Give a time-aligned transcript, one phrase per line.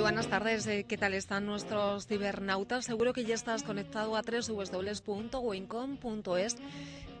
[0.00, 2.86] Buenas tardes, eh, ¿qué tal están nuestros cibernautas?
[2.86, 4.96] Seguro que ya estás conectado a www.wincom.es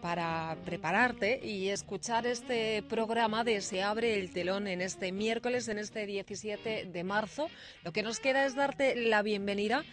[0.00, 5.78] para prepararte y escuchar este programa de Se abre el telón en este miércoles, en
[5.78, 7.50] este 17 de marzo.
[7.84, 9.84] Lo que nos queda es darte la bienvenida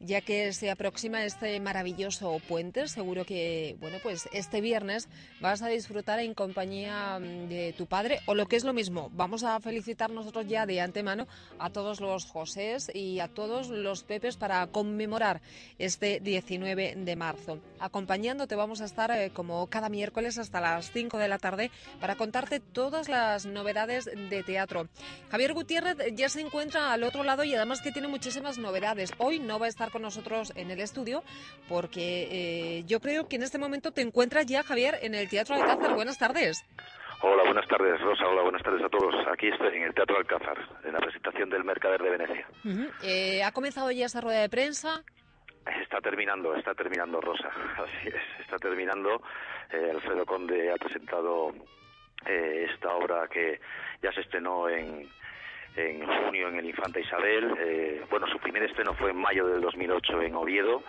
[0.00, 2.88] ya que se aproxima este maravilloso puente.
[2.88, 5.08] Seguro que, bueno, pues este viernes
[5.40, 9.10] vas a disfrutar en compañía mm, de tu padre, o lo que es lo mismo,
[9.12, 11.28] vamos a felicitar nosotros ya de antemano
[11.58, 15.42] a todos los Josés y a todos los Pepes para conmemorar
[15.78, 17.60] este 19 de marzo.
[17.78, 21.70] Acompañándote vamos a estar eh, como cada miércoles hasta las 5 de la tarde
[22.00, 24.88] para contarte todas las novedades de teatro.
[25.30, 29.12] Javier Gutiérrez ya se encuentra al otro lado y además que tiene muchísimas novedades.
[29.18, 31.22] Hoy no va a estar con nosotros en el estudio,
[31.68, 35.56] porque eh, yo creo que en este momento te encuentras ya, Javier, en el Teatro
[35.56, 35.94] Alcázar.
[35.94, 36.64] Buenas tardes.
[37.22, 38.26] Hola, buenas tardes, Rosa.
[38.26, 39.14] Hola, buenas tardes a todos.
[39.30, 42.46] Aquí estoy en el Teatro Alcázar, en la presentación del Mercader de Venecia.
[43.02, 45.04] Eh, ¿Ha comenzado ya esa rueda de prensa?
[45.82, 47.48] Está terminando, está terminando, Rosa.
[47.76, 49.22] Así es, está terminando.
[49.70, 51.52] Eh, Alfredo Conde ha presentado
[52.24, 53.60] esta obra que
[54.02, 55.08] ya se estrenó en,
[55.76, 57.54] en junio en el Infanta Isabel.
[57.58, 60.82] Eh, bueno, su primer estreno fue en mayo del 2008 en Oviedo.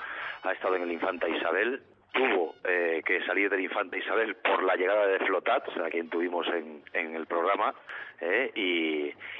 [0.43, 1.81] Ha estado en el Infanta Isabel.
[2.13, 6.45] Tuvo eh, que salir del Infanta Isabel por la llegada de Flotat, a quien tuvimos
[6.47, 7.73] en, en el programa,
[8.19, 8.51] eh,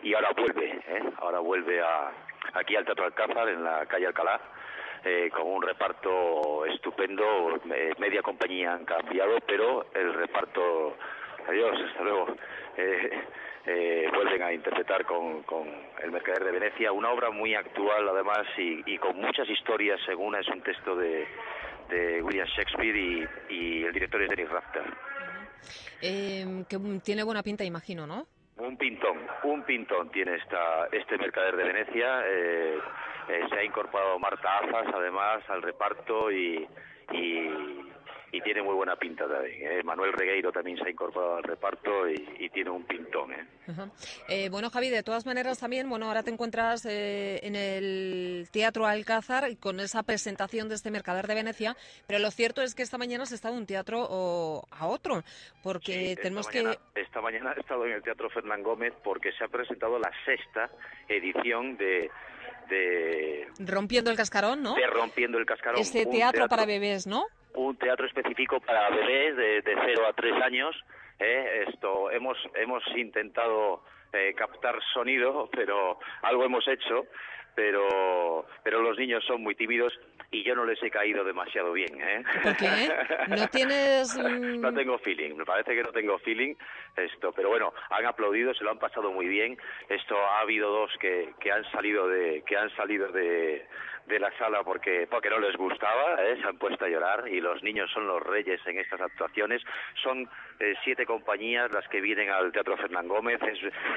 [0.04, 0.80] y, ahora vuelve,
[1.18, 2.12] ahora vuelve a,
[2.54, 4.40] aquí al Teatro Alcázar, en la calle Alcalá,
[5.34, 7.60] con un reparto estupendo.
[7.98, 10.96] media compañía han cambiado, pero el reparto,
[11.48, 12.28] adiós, hasta luego.
[13.64, 15.44] Eh, vuelven a interpretar con,
[16.02, 20.48] El Mercader de Venecia, una obra muy actual además y, con muchas historias, según es
[20.48, 21.28] un texto de,
[22.24, 24.84] William Shakespeare y, el director es Dennis Rafter.
[26.02, 28.26] Eh, que tiene buena pinta, imagino, ¿no?
[28.58, 32.24] Un pintón, un pintón tiene esta, este Mercader de Venecia.
[32.28, 32.80] Eh,
[33.50, 36.68] se ha incorporado Marta Azas, además, al reparto y,
[37.12, 37.91] y
[38.40, 39.62] tiene muy buena pinta también.
[39.62, 39.84] ¿eh?
[39.84, 43.34] Manuel Regueiro también se ha incorporado al reparto y, tiene un pintón.
[43.34, 43.46] ¿eh?
[44.30, 44.50] ¿eh?
[44.50, 49.58] bueno, Javi, de todas maneras también, bueno, ahora te encuentras eh, en el Teatro Alcázar
[49.58, 51.76] con esa presentación de este Mercader de Venecia,
[52.08, 55.24] pero lo cierto es que esta mañana has estado de un teatro o a otro,
[55.64, 56.78] porque tenemos que...
[56.96, 60.70] Esta mañana he estado en el Teatro Fernán Gómez porque se ha presentado la sexta
[61.10, 62.10] edición de
[62.70, 63.48] de...
[63.60, 64.76] Rompiendo el cascarón, ¿no?
[64.76, 65.80] De Rompiendo el cascarón.
[65.80, 67.26] Este teatro, para bebés, ¿no?
[67.56, 70.76] Un teatro específico para bebés de, de 0 a 3 años.
[71.20, 71.66] ¿eh?
[71.68, 77.06] Esto hemos hemos intentado eh, captar sonido, pero algo hemos hecho,
[77.56, 79.94] pero pero los niños son muy tímidos
[80.32, 82.00] y yo no les he caído demasiado bien.
[82.02, 82.24] ¿eh?
[82.42, 82.90] ¿Por qué?
[83.28, 84.18] ¿No tienes...?
[84.60, 86.56] no tengo feeling, me parece que no tengo feeling
[86.96, 89.58] esto, pero bueno, han aplaudido, se lo han pasado muy bien.
[89.90, 93.66] Esto ha habido dos que, que han salido de que han salido de,
[94.06, 96.38] de la sala porque porque no les gustaba, ¿eh?
[96.42, 99.62] se han puesto a llorar y los niños son los reyes en estas actuaciones.
[100.02, 100.30] Son
[100.60, 103.40] eh, siete compañías las que vienen al Teatro Fernán Gómez.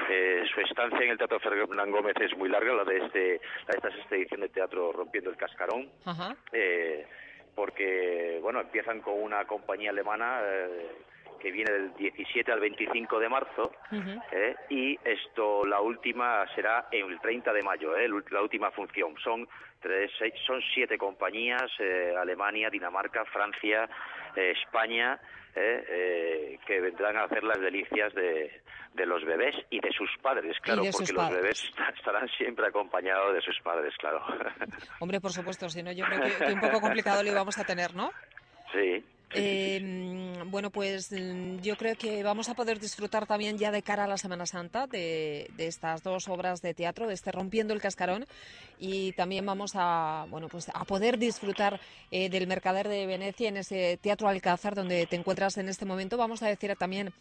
[0.09, 3.75] Eh, su estancia en el Teatro Fernán Gómez es muy larga, la de este, la
[3.75, 5.89] esta sexta edición de teatro Rompiendo el Cascarón.
[7.55, 10.41] porque bueno empiezan con una compañía alemana
[11.39, 13.71] que viene del 17 al 25 de marzo
[14.31, 14.55] ¿eh?
[14.69, 18.07] y esto la última será el 30 de mayo, ¿eh?
[18.29, 19.15] la última función.
[19.23, 19.47] Son
[19.79, 20.11] tres,
[20.45, 23.89] son siete compañías, eh, Alemania, Dinamarca, Francia,
[24.35, 25.19] España,
[25.53, 28.61] que vendrán a hacer las delicias de,
[28.93, 33.41] de los bebés y de sus padres, claro, porque los bebés estarán siempre acompañados de
[33.41, 34.21] sus padres, claro.
[34.99, 37.63] Hombre, por supuesto, si no, yo creo que, que un poco complicado lo íbamos a
[37.63, 38.11] tener, ¿no?
[38.73, 39.03] Sí,
[39.35, 44.05] eh, bueno, pues mm, yo creo que vamos a poder disfrutar también ya de cara
[44.05, 48.25] a la Semana Santa de, estas dos obras de teatro, de este Rompiendo el Cascarón,
[48.79, 51.79] y también vamos a, bueno, pues a poder disfrutar
[52.11, 56.17] eh, del Mercader de Venecia en ese Teatro Alcázar donde te encuentras en este momento.
[56.17, 57.13] Vamos a decir también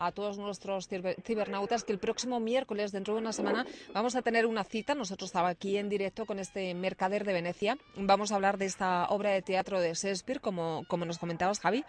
[0.00, 0.88] a todos nuestros
[1.24, 4.94] cibernautas que el próximo miércoles, dentro de una semana, vamos a tener una cita.
[4.94, 7.76] Nosotros estamos aquí en directo con este Mercader de Venecia.
[7.96, 11.84] Vamos a hablar de esta obra de teatro de Shakespeare, como, como nos comentabas, Javi.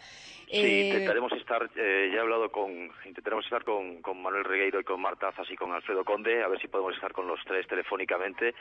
[0.52, 4.82] Sí, eh, intentaremos estar, eh, ya he hablado con, intentaremos estar con, con, Manuel Regueiro
[4.82, 7.40] y con Marta Azas y con Alfredo Conde, a ver si podemos estar con los
[7.46, 8.54] tres telefónicamente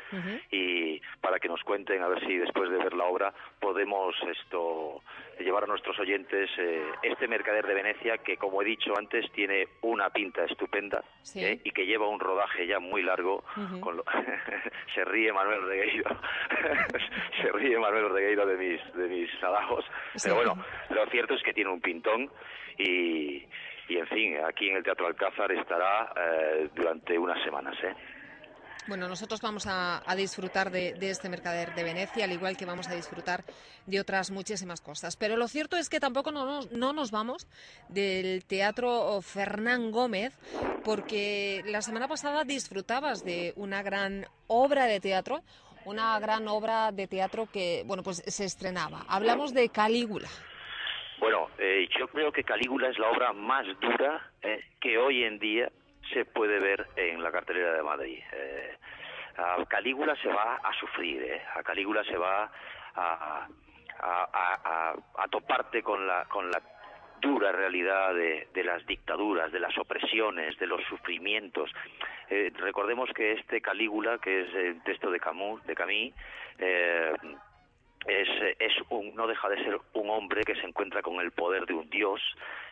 [0.53, 5.03] y para que nos cuenten, a ver si después de ver la obra podemos esto
[5.41, 9.67] llevar a nuestros oyentes eh, este mercader de Venecia que, como he dicho antes, tiene
[9.81, 11.03] una pinta estupenda
[11.35, 13.43] y que lleva un rodaje ya muy largo.
[13.57, 14.05] Manuel Regueiro,
[14.95, 16.21] se ríe Manuel Regueiro
[17.93, 19.85] de mis de mis trabajos,
[20.23, 22.31] pero bueno, lo cierto es que tiene un pintón
[22.79, 23.45] y,
[23.89, 27.77] y en fin, aquí en el Teatro Alcázar estará eh, durante unas semanas.
[27.83, 27.95] ¿eh?
[28.87, 32.95] Bueno, nosotros vamos a, disfrutar de, este Mercader de Venecia, al igual que vamos a
[32.95, 33.45] disfrutar
[33.87, 35.17] de otras muchísimas cosas.
[35.17, 37.47] Pero lo cierto es que tampoco no nos, no nos vamos
[37.89, 40.39] del Teatro Fernán Gómez,
[40.83, 45.43] porque la semana pasada disfrutabas de una gran obra de teatro,
[45.91, 49.03] una gran obra de teatro que, bueno, pues se estrenaba.
[49.09, 50.29] Hablamos de Calígula.
[51.19, 55.39] Bueno, eh, yo creo que Calígula es la obra más dura eh, que hoy en
[55.39, 55.71] día
[56.15, 58.23] se puede ver en la cartelera de Madrid.
[58.33, 58.79] Eh,
[59.37, 61.43] a Calígula se va a sufrir, eh.
[61.55, 62.51] a Calígula se va
[62.95, 63.47] a,
[65.31, 66.25] toparte con la
[67.21, 71.71] dura realidad de, las dictaduras, de las opresiones, de los sufrimientos.
[72.29, 76.15] Eh, recordemos que este Calígula, que es el texto de Camus, de Camille,
[76.59, 77.13] eh,
[78.07, 78.29] es,
[78.59, 81.75] es un, no deja de ser un hombre que se encuentra con el poder de
[81.75, 82.21] un dios,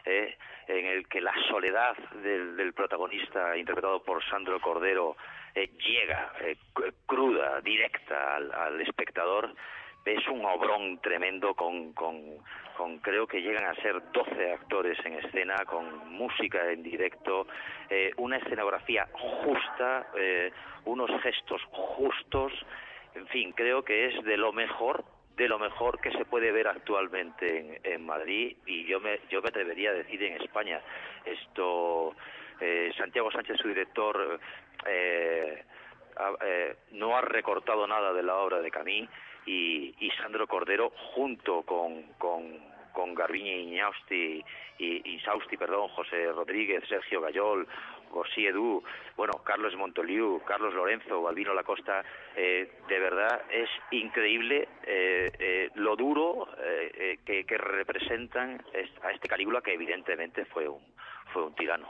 [0.04, 0.36] eh,
[0.68, 5.16] en el que la soledad del, protagonista, interpretado por Sandro Cordero,
[5.54, 6.56] eh, llega eh,
[7.06, 9.54] cruda, directa al, espectador.
[10.04, 12.38] Es un obrón tremendo con, con,
[12.78, 17.46] con, creo que llegan a ser 12 actores en escena, con música en directo,
[18.16, 20.06] una escenografía justa,
[20.84, 22.52] unos gestos justos,
[23.14, 25.04] en fin, creo que es de lo mejor
[25.38, 29.48] de lo mejor que se puede ver actualmente en, Madrid y yo me, yo me
[29.50, 30.80] atrevería a decir en España.
[31.24, 32.16] Esto,
[32.60, 34.40] eh, Santiago Sánchez, su director,
[34.84, 35.62] eh,
[36.40, 39.08] eh, no ha recortado nada de la obra de Camí
[39.46, 42.58] y, Sandro Cordero, junto con, con,
[42.92, 43.80] con Garbiñe
[44.10, 44.44] y,
[44.78, 47.66] y Sausti, perdón, José Rodríguez, Sergio Gayol,
[48.10, 48.82] Gosí Edu,
[49.16, 52.04] bueno, Carlos Montoliu, Carlos Lorenzo, Balbino Lacosta,
[52.36, 56.48] eh, de verdad es increíble eh, eh, lo duro
[57.24, 58.62] que, representan
[59.02, 60.82] a este Calígula, que evidentemente fue un,
[61.32, 61.88] fue un tirano.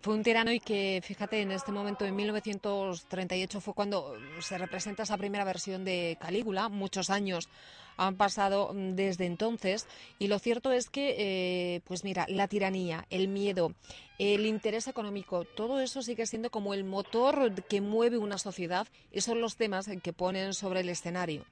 [0.00, 5.02] Fue un tirano y que, fíjate, en este momento, en 1938, fue cuando se representa
[5.02, 7.48] esa primera versión de Calígula, muchos años
[7.96, 9.86] han pasado mm, desde entonces
[10.18, 13.74] y lo cierto es que, eh, pues mira, la tiranía, el miedo,
[14.18, 19.20] el interés económico, todo eso sigue siendo como el motor que mueve una sociedad y
[19.20, 21.44] son los temas que ponen sobre el escenario.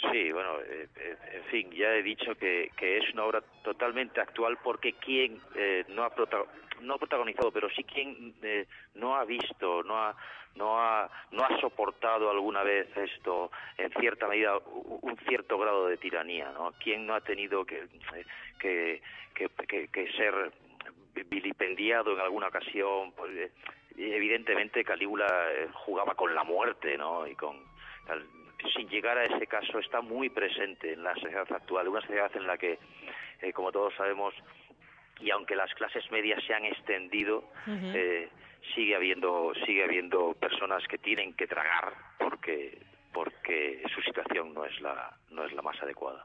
[0.00, 4.20] Sí, bueno, eh, eh, en fin, ya he dicho que, que, es una obra totalmente
[4.20, 5.40] actual porque quien
[5.88, 6.12] no ha
[6.80, 8.34] no ha protagonizado, pero sí quien
[8.94, 10.16] no ha visto, no ha
[10.56, 15.96] no ha, no ha soportado alguna vez esto, en cierta medida, un cierto grado de
[15.96, 16.72] tiranía, ¿no?
[16.82, 17.86] ¿Quién no ha tenido que,
[18.58, 19.00] que,
[19.34, 20.52] que, ser
[21.28, 23.12] vilipendiado en alguna ocasión?
[23.12, 23.50] Pues, eh,
[23.96, 27.26] evidentemente Calígula eh, jugaba con la muerte, ¿no?
[27.26, 27.56] Y con,
[28.74, 32.46] sin llegar a ese caso, está muy presente en la sociedad actual, una sociedad en
[32.46, 32.78] la que,
[33.40, 34.34] eh, como todos sabemos,
[35.20, 37.44] y aunque las clases medias se han extendido,
[38.74, 42.78] sigue habiendo sigue habiendo personas que tienen que tragar porque
[43.20, 46.24] porque su situación no es la no es la más adecuada.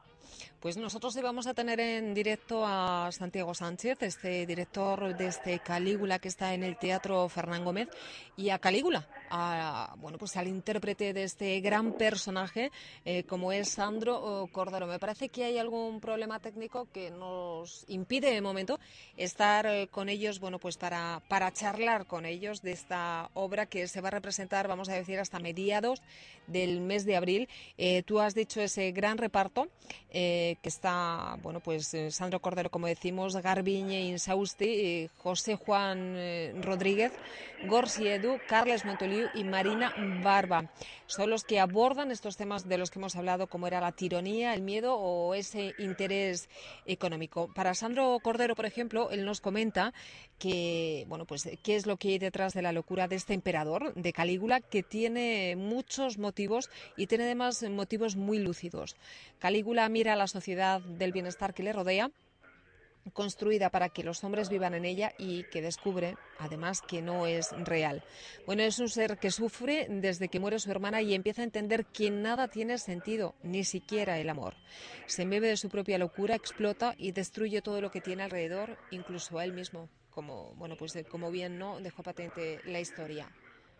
[0.60, 6.18] Pues nosotros vamos a tener en directo a Santiago Sánchez, este director de este Calígula
[6.18, 7.88] que está en el Teatro Fernán Gómez,
[8.36, 12.72] y a Calígula, a, bueno, pues al intérprete de este gran personaje
[13.04, 14.86] eh, como es Sandro Cordero.
[14.86, 18.80] Me parece que hay algún problema técnico que nos impide de momento
[19.16, 23.86] estar eh, con ellos, bueno, pues para, para charlar con ellos de esta obra que
[23.86, 26.02] se va a representar, vamos a decir, hasta mediados
[26.48, 27.48] del mes de abril.
[27.76, 29.68] Eh, tú has dicho ese gran reparto
[30.10, 36.16] que está, bueno, pues Sandro Cordero, como decimos, Garbiñe Insausti, José Juan
[36.62, 37.12] Rodríguez,
[37.68, 40.70] Gorsi Edu, Carles Montoliu y Marina Barba.
[41.04, 44.54] Son los que abordan estos temas de los que hemos hablado, como era la tiranía,
[44.54, 46.48] el miedo o ese interés
[46.86, 47.52] económico.
[47.54, 49.92] Para Sandro Cordero, por ejemplo, él nos comenta
[50.38, 53.92] que, bueno, pues qué es lo que hay detrás de la locura de este emperador,
[53.94, 56.65] de Calígula, que tiene muchos motivos
[56.96, 58.96] y tiene además motivos muy lúcidos.
[59.38, 62.10] Calígula mira a la sociedad del bienestar que le rodea
[63.12, 67.52] construida para que los hombres vivan en ella y que descubre, además, que no es
[67.52, 68.02] real.
[68.46, 71.86] Bueno, es un ser que sufre desde que muere su hermana y empieza a entender
[71.86, 74.54] que nada tiene sentido, ni siquiera el amor.
[75.06, 79.38] Se embebe de su propia locura, explota y destruye todo lo que tiene alrededor, incluso
[79.38, 83.30] a él mismo, como, bueno, pues como bien no dejó patente la historia.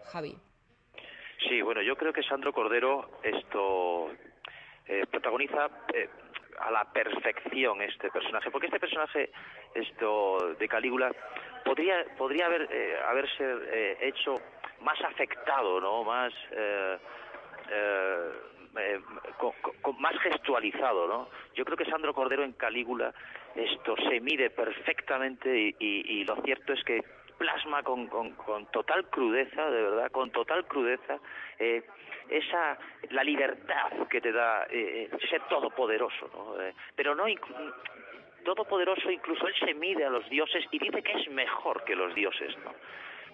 [0.05, 0.37] Javi.
[1.49, 4.11] Sí, bueno, yo creo que Sandro Cordero esto
[4.87, 6.09] eh, protagoniza eh,
[6.59, 9.31] a la perfección este personaje, porque este personaje
[9.75, 11.13] esto de Calígula
[11.65, 14.35] podría podría haber eh, haberse eh, hecho
[14.81, 16.03] más afectado, ¿no?
[16.03, 16.99] Más eh,
[19.99, 21.29] más gestualizado, ¿no?
[21.55, 23.15] Yo creo que Sandro Cordero en Calígula
[23.55, 27.03] esto se mide perfectamente y lo cierto es que
[27.39, 31.19] plasma con, con, con, total crudeza, de verdad, con total crudeza,
[31.59, 31.85] eh,
[32.29, 32.79] esa
[33.11, 36.61] la libertad que te da eh, eh ser todopoderoso, ¿no?
[36.61, 37.25] Eh, pero no
[38.45, 42.15] todopoderoso, incluso él se mide a los dioses y dice que es mejor que los
[42.15, 42.73] dioses, ¿no?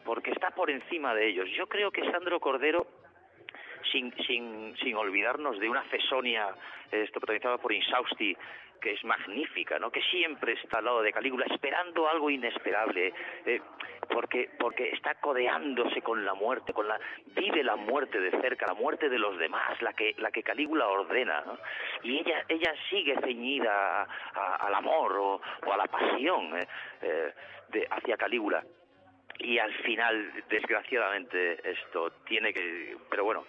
[0.04, 1.48] Porque está por encima de ellos.
[1.50, 2.86] Yo creo que Sandro Cordero
[3.90, 6.54] sin, sin, sin olvidarnos de una Cesonia
[6.90, 8.36] esto, protagonizada por Insausti,
[8.82, 9.90] que es magnífica, ¿no?
[9.90, 13.14] que siempre está al lado de Calígula esperando algo inesperable,
[13.46, 13.60] eh,
[14.10, 18.74] porque, porque está codeándose con la muerte, con la, vive la muerte de cerca, la
[18.74, 21.58] muerte de los demás, la que, la que Calígula ordena, ¿no?
[22.02, 24.02] y ella, ella sigue ceñida
[24.34, 25.40] al amor o,
[25.72, 26.66] a la pasión eh,
[27.02, 27.32] eh,
[27.68, 28.64] de, hacia Calígula
[29.38, 33.44] y al final desgraciadamente esto tiene que pero bueno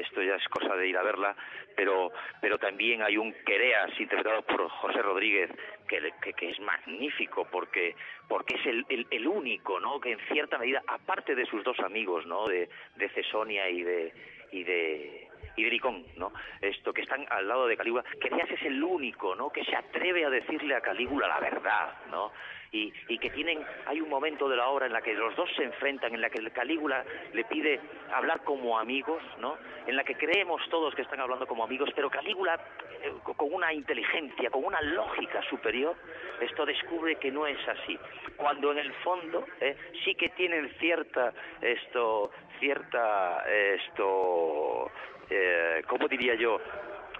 [0.00, 1.34] esto ya es cosa de ir a verla,
[1.76, 5.50] pero, pero también hay un Quereas interpretado por José Rodríguez
[5.88, 7.94] que, que, es magnífico porque,
[8.28, 10.00] porque es el, el, único, ¿no?
[10.00, 12.46] Que en cierta medida, aparte de sus dos amigos, ¿no?
[12.48, 14.12] De, de Cesonia y de,
[14.52, 16.32] y de y de Licón, ¿no?
[16.60, 19.50] Esto que están al lado de Calígula, Quereas es el único, ¿no?
[19.50, 22.32] Que se atreve a decirle a Calígula la verdad, ¿no?
[22.72, 25.48] y, y, que tienen, hay un momento de la obra en la que los dos
[25.56, 27.04] se enfrentan, en la que el Calígula
[27.34, 27.78] le pide
[28.14, 29.58] hablar como amigos, ¿no?
[29.86, 32.58] En la que creemos todos que están hablando como amigos, pero Calígula,
[33.02, 35.94] eh, con una inteligencia, con una lógica superior,
[36.40, 37.98] esto descubre que no es así.
[38.36, 44.90] Cuando en el fondo eh, sí que tienen cierta, esto, cierta, esto,
[45.34, 46.60] eh, ¿cómo diría yo?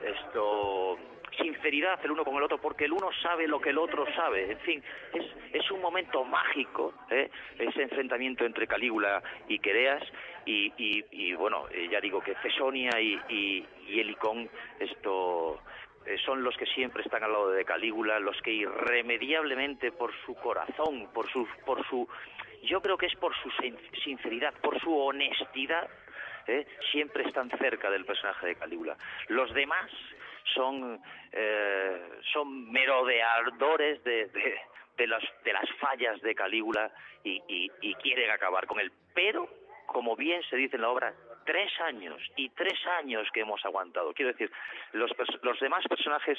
[0.03, 0.99] Esto
[1.37, 4.53] sinceridad el uno con el otro, porque el uno sabe lo que el otro sabe.
[4.53, 4.83] En fin,
[5.15, 7.31] es, es un momento mágico, ¿eh?
[7.59, 10.03] ese enfrentamiento entre Calígula y Quereas,
[10.45, 14.51] y, y, bueno, eh, ya digo que Fesonia y, y, Helicón,
[14.81, 15.61] esto
[16.05, 20.35] eh, son los que siempre están al lado de Calígula, los que irremediablemente por su
[20.35, 22.09] corazón, por su, por su,
[22.65, 23.51] yo creo que es por su
[24.03, 25.89] sinceridad, por su honestidad,
[26.91, 28.97] siempre están cerca del personaje de Calígula.
[29.29, 29.91] Los demás
[30.55, 31.01] son,
[31.33, 34.27] eh, son merodeadores de,
[34.97, 36.91] de, las, de las fallas de Calígula
[37.25, 38.93] y, y, quieren acabar con él.
[39.15, 39.49] Pero,
[39.87, 44.13] como bien se dice en la obra, tres años y tres años que hemos aguantado.
[44.13, 44.51] Quiero decir,
[44.93, 45.11] los,
[45.43, 46.39] los demás personajes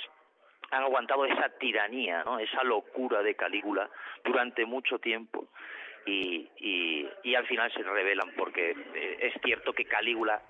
[0.72, 2.40] han aguantado esa tiranía, ¿no?
[2.40, 3.90] esa locura de Calígula
[4.24, 5.48] durante mucho tiempo
[6.06, 10.42] y, y, y al final se revelan porque eh, es cierto que Calígula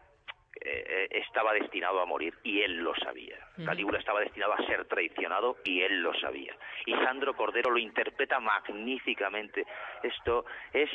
[0.66, 3.38] eh, estaba destinado a morir y él lo sabía.
[3.66, 6.56] Calígula estaba destinado a ser traicionado y él lo sabía.
[6.86, 9.66] Y Sandro Cordero lo interpreta magníficamente.
[10.04, 10.90] Esto es,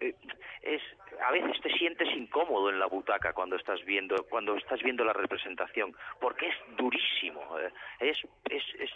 [0.00, 0.14] eh,
[0.62, 0.82] es
[1.24, 5.12] a veces te sientes incómodo en la butaca cuando estás viendo cuando estás viendo la
[5.12, 8.18] representación porque es durísimo, eh, es
[8.50, 8.90] es es,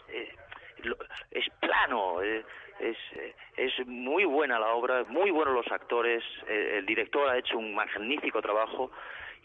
[1.31, 2.21] es plano.
[2.81, 2.97] Es,
[3.57, 8.43] es muy buena la obra, muy buenos los actores, el director ha hecho un magnífico
[8.43, 8.91] trabajo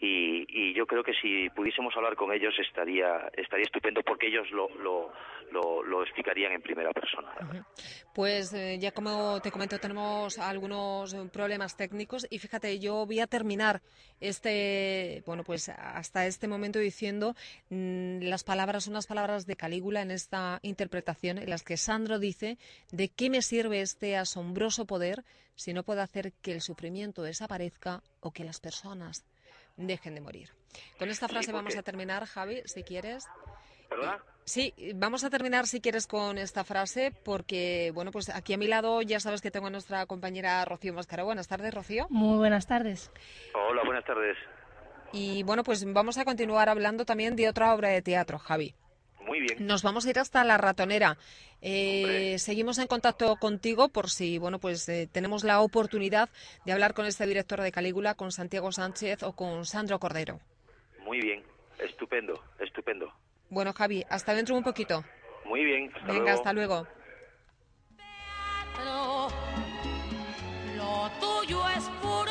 [0.04, 4.68] y, yo creo que si pudiésemos hablar con ellos estaría estaría estupendo porque ellos lo,
[4.78, 7.64] lo, lo, explicarían en primera persona.
[8.12, 13.26] Pues eh, ya como te comento tenemos algunos problemas técnicos y fíjate yo voy a
[13.26, 13.80] terminar
[14.20, 17.34] este bueno pues hasta este momento diciendo
[17.70, 22.58] mm, las palabras unas palabras de Calígula en esta interpretación en las que Sandro dice
[22.90, 25.22] de qué me sirve este asombroso poder
[25.54, 29.24] si no puedo hacer que el sufrimiento desaparezca o que las personas
[29.76, 30.50] dejen de morir.
[30.98, 33.26] Con esta frase vamos a terminar, Javi, si quieres.
[33.88, 34.22] ¿Perdona?
[34.44, 38.66] Sí, vamos a terminar si quieres con esta frase porque, bueno, pues aquí a mi
[38.66, 41.24] lado ya sabes que tengo a nuestra compañera Rocío Mascaro.
[41.24, 42.06] Buenas tardes, Rocío.
[42.10, 43.12] Muy buenas tardes.
[43.54, 44.36] Hola, buenas tardes.
[45.12, 48.74] Y bueno, pues vamos a continuar hablando también de otra obra de teatro, Javi.
[49.26, 49.66] Muy bien.
[49.66, 51.16] Nos vamos a ir hasta la ratonera.
[51.60, 56.28] Eh, seguimos en contacto contigo por si, bueno, pues eh, tenemos la oportunidad
[56.64, 60.40] de hablar con este director de Calígula, con Santiago Sánchez o con Sandro Cordero.
[61.04, 61.42] Muy bien,
[61.78, 63.12] estupendo, estupendo.
[63.48, 65.04] Bueno, Javi, hasta dentro un poquito.
[65.44, 66.86] Muy bien, hasta Venga, hasta luego.
[70.76, 72.30] lo tuyo es puro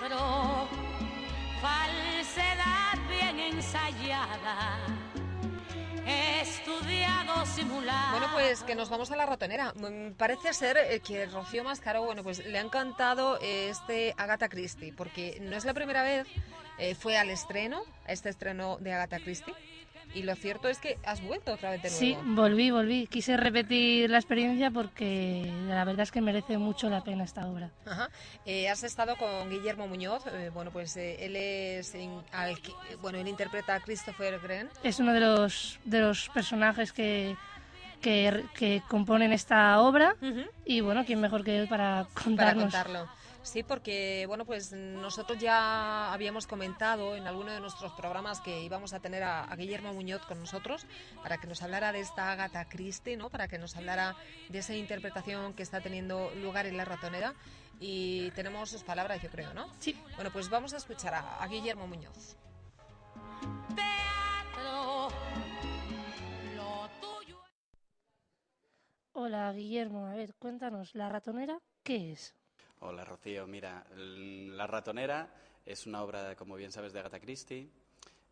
[0.00, 0.68] teatro,
[1.60, 5.01] falsedad bien ensayada
[8.10, 9.74] Bueno, pues que nos vamos a la ratonera.
[9.74, 14.92] Mm, parece ser eh, que Rocío Mascaro, bueno, pues le ha encantado este Agatha Christie,
[14.92, 16.26] porque no es la primera vez,
[16.78, 19.54] eh, fue al estreno, este estreno de Agatha Christie.
[20.14, 22.00] Y lo cierto es que has vuelto otra vez de nuevo.
[22.00, 23.06] Sí, volví, volví.
[23.06, 27.70] Quise repetir la experiencia porque la verdad es que merece mucho la pena esta obra.
[27.86, 28.10] Ajá.
[28.44, 30.24] Eh, has estado con Guillermo Muñoz.
[30.26, 31.94] Eh, bueno, pues eh, él es.
[33.00, 34.68] bueno, él interpreta a Christopher Gren.
[34.82, 37.36] Es uno de los, de los personajes que
[38.02, 40.16] que, que componen esta obra.
[40.20, 40.42] Ujú.
[40.66, 42.64] Y bueno, ¿quién mejor que él para para contarnos?
[42.64, 43.08] contarlo.
[43.42, 48.92] Sí, porque bueno, pues nosotros ya habíamos comentado en alguno de nuestros programas que íbamos
[48.92, 50.86] a tener a, a Guillermo Muñoz con nosotros
[51.22, 53.30] para que nos hablara de esta Agatha Christie, ¿no?
[53.30, 54.14] Para que nos hablara
[54.48, 57.34] de esa interpretación que está teniendo lugar en La Ratonera
[57.80, 59.66] y tenemos sus palabras, yo creo, ¿no?
[59.80, 60.00] Sí.
[60.14, 62.36] Bueno, pues vamos a escuchar a, a Guillermo Muñoz.
[63.74, 65.08] Teatro,
[66.54, 67.40] lo tuyo
[69.14, 70.06] Hola, Guillermo.
[70.06, 72.36] A ver, cuéntanos, ¿La ratonera qué es?
[72.84, 75.32] Hola Rocío, mira, l- La ratonera
[75.64, 77.68] es una obra, como bien sabes, de Agatha Christie.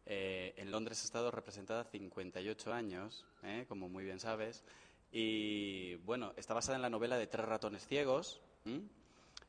[0.06, 3.64] Eh, en Londres ha estado representada 58 años, ¿eh?
[3.68, 4.64] como muy bien sabes.
[5.12, 8.40] Y bueno, está basada en la novela de Tres ratones ciegos.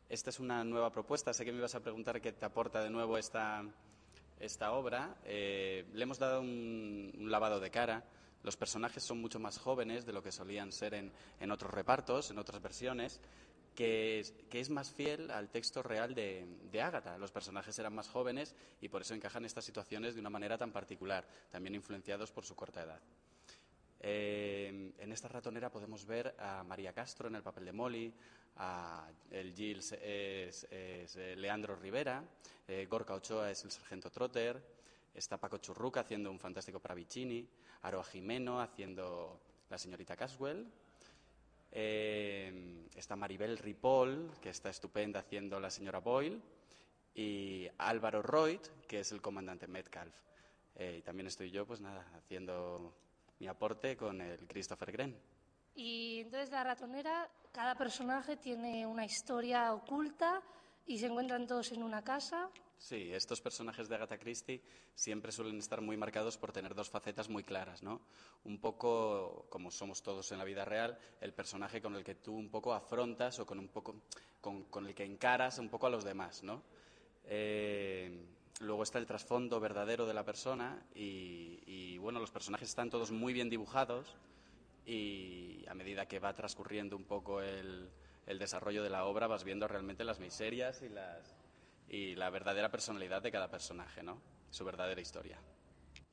[0.09, 1.33] Esta es una nueva propuesta.
[1.33, 3.63] Sé que me ibas a preguntar qué te aporta de nuevo esta,
[4.39, 5.15] esta obra.
[5.23, 8.03] Eh, le hemos dado un, un lavado de cara.
[8.43, 12.31] Los personajes son mucho más jóvenes de lo que solían ser en, en otros repartos,
[12.31, 13.21] en otras versiones,
[13.75, 14.19] que
[14.51, 17.17] es, más fiel al texto real de, Ágata.
[17.17, 20.71] Los personajes eran más jóvenes y por eso encajan estas situaciones de una manera tan
[20.71, 22.99] particular, también influenciados por su corta edad.
[23.99, 28.13] Eh, en esta ratonera podemos ver a María Castro en el papel de Molly,
[28.57, 32.23] a el Gilles es, es, eh, Leandro Rivera,
[32.67, 34.61] eh, Gorka Ochoa es el sargento Trotter,
[35.13, 37.47] está Paco Churruca haciendo un fantástico Pravicini,
[37.83, 40.67] Aroa Jimeno haciendo la señorita Caswell,
[41.71, 46.41] eh, está Maribel Ripoll, que está estupenda haciendo la señora Boyle,
[47.13, 50.13] y Álvaro Reut, que es el comandante Metcalf.
[50.75, 52.93] Eh, y también estoy yo, pues nada, haciendo
[53.39, 55.17] mi aporte con el Christopher Gren.
[55.75, 60.41] Y entonces la ratonera, cada personaje tiene una historia oculta
[60.85, 62.49] y se encuentran todos en una casa.
[62.81, 64.59] Sí, estos personajes de Agatha Christie
[64.95, 68.01] siempre suelen estar muy marcados por tener dos facetas muy claras, ¿no?
[68.43, 72.33] Un poco, como somos todos en la vida real, el personaje con el que tú
[72.33, 74.01] un poco afrontas o con, un poco,
[74.41, 76.63] con, el que encaras un poco a los demás, ¿no?
[77.25, 78.25] Eh,
[78.61, 83.31] luego está el trasfondo verdadero de la persona y, bueno, los personajes están todos muy
[83.31, 84.15] bien dibujados
[84.87, 87.91] y a medida que va transcurriendo un poco el
[88.25, 91.40] desarrollo de la obra vas viendo realmente las miserias y las
[91.91, 94.21] y la verdadera personalidad de cada personaje, ¿no?
[94.49, 95.37] Su verdadera historia.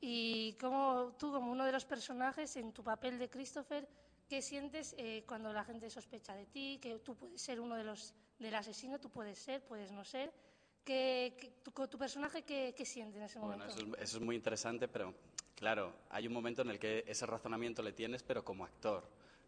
[0.01, 3.87] Y como tú, como uno de los personajes, en tu papel de Christopher,
[4.27, 6.79] ¿qué sientes eh, cuando la gente sospecha de ti?
[6.81, 10.31] Que tú puedes ser uno de los del asesino, tú puedes ser, puedes no ser.
[10.83, 13.73] ¿Qué, qué- tu, tu personaje qué, qué siente en ese Bueno, momento?
[13.81, 15.13] eso es, eso es muy interesante, pero
[15.55, 19.03] claro, hay un momento en el que ese razonamiento le tienes, pero como actor,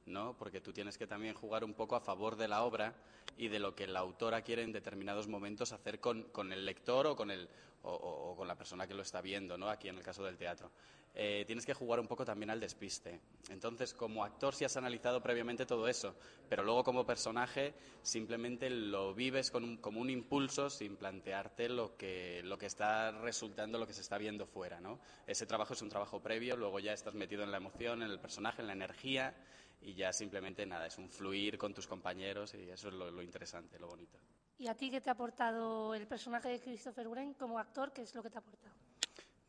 [0.06, 0.36] ¿no?
[0.38, 2.94] Porque tú tienes que también jugar un poco a favor de la obra
[3.38, 7.08] y de lo que la autora quiere en determinados momentos hacer con, con el lector
[7.08, 7.48] o con, el,
[7.84, 9.70] o, con la persona que lo está viendo, ¿no?
[9.70, 10.72] Aquí en el caso del teatro.
[11.14, 13.20] Eh, tienes que jugar un poco también al despiste.
[13.50, 16.16] Entonces, como actor sí has analizado previamente todo eso,
[16.48, 21.98] pero luego como personaje simplemente lo vives con un- como un impulso sin plantearte lo
[21.98, 25.00] que, lo que está resultando, lo que se está viendo fuera, ¿no?
[25.28, 28.20] Ese trabajo es un trabajo previo, luego ya estás metido en la emoción, en el
[28.20, 29.34] personaje, en la energía
[29.82, 33.22] y ya simplemente nada, es un fluir con tus compañeros y eso es lo, lo
[33.22, 34.17] interesante, lo bonito.
[34.60, 37.91] ¿Y a ti qué te ha aportado el personaje de Christopher Wren como actor?
[37.91, 38.76] ¿Qué es lo que te ha aportado?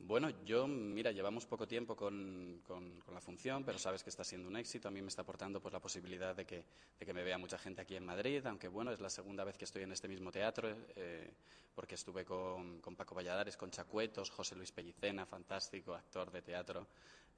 [0.05, 4.25] Bueno, yo, mira, llevamos poco tiempo con, con- con la función, pero sabes que está
[4.25, 4.89] siendo un éxito.
[4.89, 6.65] A mí me está aportando pues, la posibilidad de que,
[6.99, 9.57] de que me vea mucha gente aquí en Madrid, aunque bueno, es la segunda vez
[9.57, 11.31] que estoy en este mismo teatro, eh,
[11.75, 16.89] porque estuve con, con Paco Valladares, con Chacuetos, José Luis Pellicena, fantástico actor de teatro.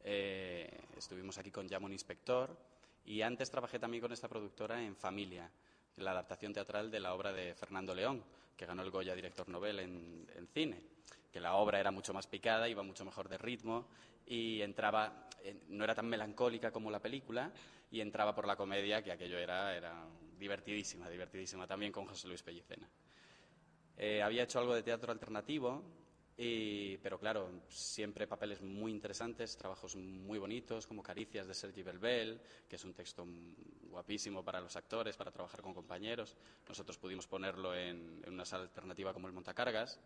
[0.03, 2.57] Eh, estuvimos aquí con Llamo un Inspector
[3.05, 5.51] y antes trabajé también con esta productora en Familia,
[5.97, 8.23] la adaptación teatral de la obra de Fernando León,
[8.57, 10.81] que ganó el Goya Director Nobel en, cine
[11.33, 13.87] que la obra era mucho más picada, iba mucho mejor de ritmo
[14.25, 15.29] y entraba,
[15.69, 17.51] no era tan melancólica como la película
[17.91, 20.07] y entraba por la comedia, que aquello era, era
[20.39, 22.89] divertidísima, divertidísima también con José Luis Pellicena.
[23.97, 25.83] Eh, había hecho algo de teatro alternativo,
[26.37, 32.41] y, pero claro, siempre papeles muy interesantes, trabajos muy bonitos, como Caricias de Sergi Belbel,
[32.69, 33.25] que es un texto
[33.89, 36.37] guapísimo para los actores, para trabajar con compañeros.
[36.69, 40.01] Nosotros pudimos ponerlo en, una sala alternativa como el Montacargas.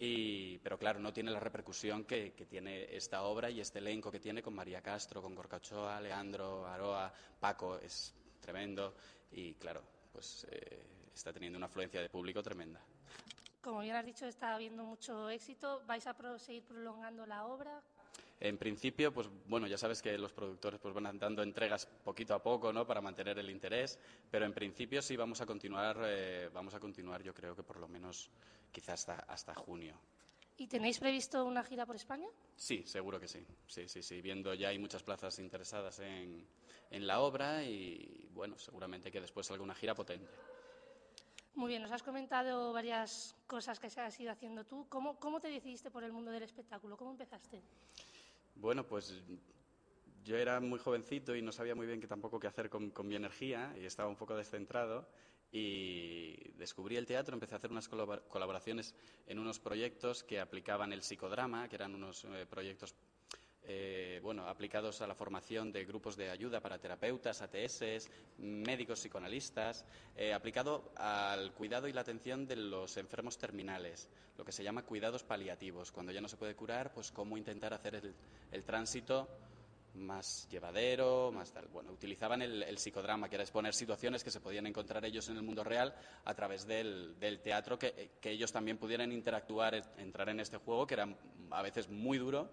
[0.00, 4.20] Y, pero claro, no tiene la repercusión que, tiene esta obra y este elenco que
[4.20, 8.94] tiene con María Castro, con Gorka Ochoa, Leandro, Aroa, Paco, es tremendo
[9.32, 12.80] y claro, pues eh, está teniendo una afluencia de público tremenda.
[13.60, 15.82] Como bien has dicho, está habiendo mucho éxito.
[15.86, 17.82] ¿Vais a seguir prolongando la obra?
[18.40, 22.42] En principio, pues bueno, ya sabes que los productores pues van dando entregas poquito a
[22.42, 22.86] poco, ¿no?
[22.86, 23.98] Para mantener el interés,
[24.30, 27.80] pero en principio sí vamos a continuar, eh, vamos a continuar, yo creo que por
[27.80, 28.30] lo menos
[28.70, 29.98] quizás hasta, hasta junio.
[30.56, 32.28] ¿Y tenéis previsto una gira por España?
[32.56, 33.44] Sí, seguro que sí.
[33.66, 34.20] Sí, sí, sí.
[34.20, 36.46] Viendo ya hay muchas plazas interesadas en,
[36.90, 40.30] en la obra y, bueno, seguramente que después salga una gira potente.
[41.58, 44.86] Muy bien, nos has comentado varias cosas que se has ido haciendo tú.
[44.88, 46.96] ¿Cómo, te decidiste por el mundo del espectáculo?
[46.96, 47.60] ¿Cómo empezaste?
[48.54, 49.20] Bueno, pues
[50.22, 53.08] yo era muy jovencito y no sabía muy bien qué tampoco qué hacer con, con
[53.08, 55.08] mi energía y estaba un poco descentrado
[55.50, 58.94] y descubrí el teatro, empecé a hacer unas colaboraciones
[59.26, 62.94] en unos proyectos que aplicaban el psicodrama, que eran unos eh, proyectos
[63.68, 69.84] eh, bueno, aplicados a la formación de grupos de ayuda para terapeutas, ATS, médicos psicoanalistas,
[70.16, 74.82] eh, aplicado al cuidado y la atención de los enfermos terminales, lo que se llama
[74.82, 75.92] cuidados paliativos.
[75.92, 78.14] Cuando ya no se puede curar, pues cómo intentar hacer el,
[78.50, 79.28] el tránsito
[79.98, 81.66] más llevadero, más tal.
[81.68, 85.42] Bueno, utilizaban el, psicodrama, que era exponer situaciones que se podían encontrar ellos en el
[85.42, 90.86] mundo real a través del, teatro, que, ellos también pudieran interactuar, entrar en este juego,
[90.86, 91.08] que era
[91.50, 92.50] a veces muy duro,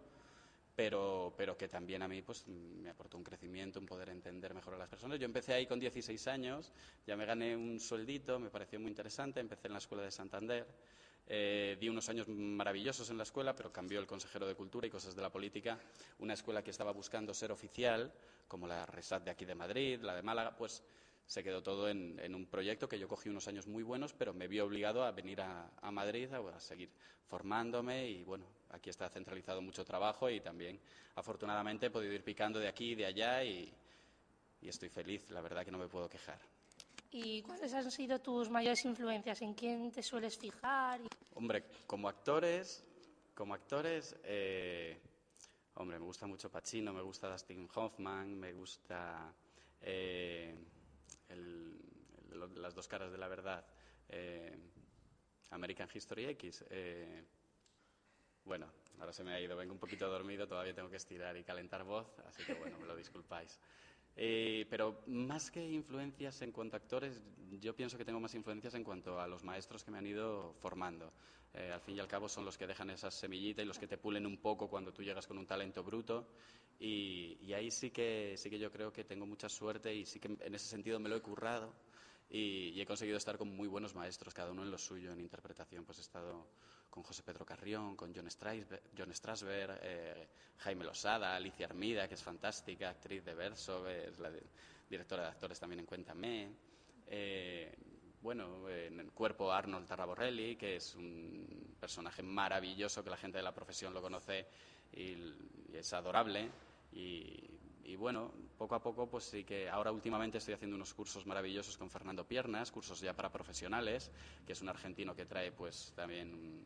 [0.75, 4.73] pero, pero que también a mí pues, me aportó un crecimiento, un poder entender mejor
[4.73, 5.17] a las personas.
[5.17, 6.71] Yo empecé ahí con 16 años,
[7.07, 10.67] ya me gané un sueldito, me pareció muy interesante, empecé en la Escuela de Santander.
[11.27, 14.91] Eh, di unos años maravillosos en la escuela, pero cambió el consejero de Cultura y
[14.91, 15.79] cosas de la política.
[16.19, 18.13] Una escuela que estaba buscando ser oficial,
[18.47, 20.83] como la RESAT de aquí de Madrid, la de Málaga, pues
[21.25, 24.47] se quedó todo en, un proyecto que yo cogí unos años muy buenos, pero me
[24.47, 26.89] vi obligado a venir a, Madrid a, seguir
[27.25, 30.79] formándome y bueno, aquí está centralizado mucho trabajo y también
[31.15, 33.73] afortunadamente he podido ir picando de aquí y de allá y
[34.61, 36.39] estoy feliz, la verdad que no me puedo quejar.
[37.17, 39.41] ¿Y cuáles han sido tus mayores influencias?
[39.41, 40.99] ¿En quién te sueles fijar?
[41.35, 42.83] Hombre, como actores,
[43.33, 44.99] como actores, eh,
[45.75, 49.33] hombre, me gusta mucho Pacino, me gusta Dustin Hoffman, me gusta
[49.81, 50.57] eh,
[52.55, 53.65] las dos caras de la verdad,
[54.09, 54.57] eh,
[55.51, 56.65] American History X.
[58.43, 58.67] bueno,
[58.99, 61.83] ahora se me ha ido, vengo un poquito dormido, todavía tengo que estirar y calentar
[61.83, 63.59] voz, así que bueno, me lo disculpáis.
[64.17, 67.21] Eh, pero más que influencias en cuanto a actores,
[67.60, 70.54] yo pienso que tengo más influencias en cuanto a los maestros que me han ido
[70.60, 71.12] formando.
[71.54, 73.88] Eh, al fin y al cabo son los que dejan esas semillitas y los que
[73.88, 76.28] te pulen un poco cuando tú llegas con un talento bruto.
[76.80, 80.28] Y, ahí sí que, sí que yo creo que tengo mucha suerte y sí que
[80.28, 81.73] en ese sentido me lo he currado
[82.30, 85.86] y, he conseguido estar con muy buenos maestros, cada uno en lo suyo, en interpretación.
[85.86, 86.47] Pues he estado
[86.95, 90.29] con José Pedro Carrión, con John Strasberg, John Strasberg eh,
[90.60, 94.31] Jaime Losada, Alicia Armida, que es fantástica, actriz de verso, es la
[94.89, 96.53] directora de actores también en Cuéntame.
[97.05, 97.75] Eh,
[98.21, 103.43] bueno, en el cuerpo Arnold Tarraborelli, que es un personaje maravilloso que la gente de
[103.43, 104.47] la profesión lo conoce
[104.93, 105.34] y,
[105.73, 106.49] es adorable.
[106.93, 107.43] Y,
[107.84, 111.77] y, bueno, poco a poco, pues sí que ahora últimamente estoy haciendo unos cursos maravillosos
[111.77, 114.10] con Fernando Piernas, cursos ya para profesionales,
[114.47, 116.65] que es un argentino que trae pues también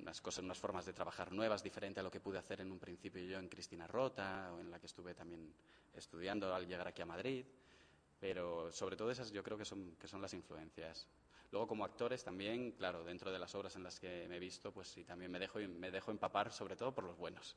[0.00, 2.78] unas cosas, unas formas de trabajar nuevas, diferente a lo que pude hacer en un
[2.78, 5.52] principio yo en Cristina Rota, o en la que estuve también
[5.94, 7.44] estudiando al llegar aquí a Madrid.
[8.18, 11.06] Pero sobre todo esas yo creo que son, que son las influencias.
[11.52, 14.72] Luego como actores también, claro, dentro de las obras en las que me he visto,
[14.72, 17.56] pues sí, también me dejo, me dejo empapar sobre todo por los buenos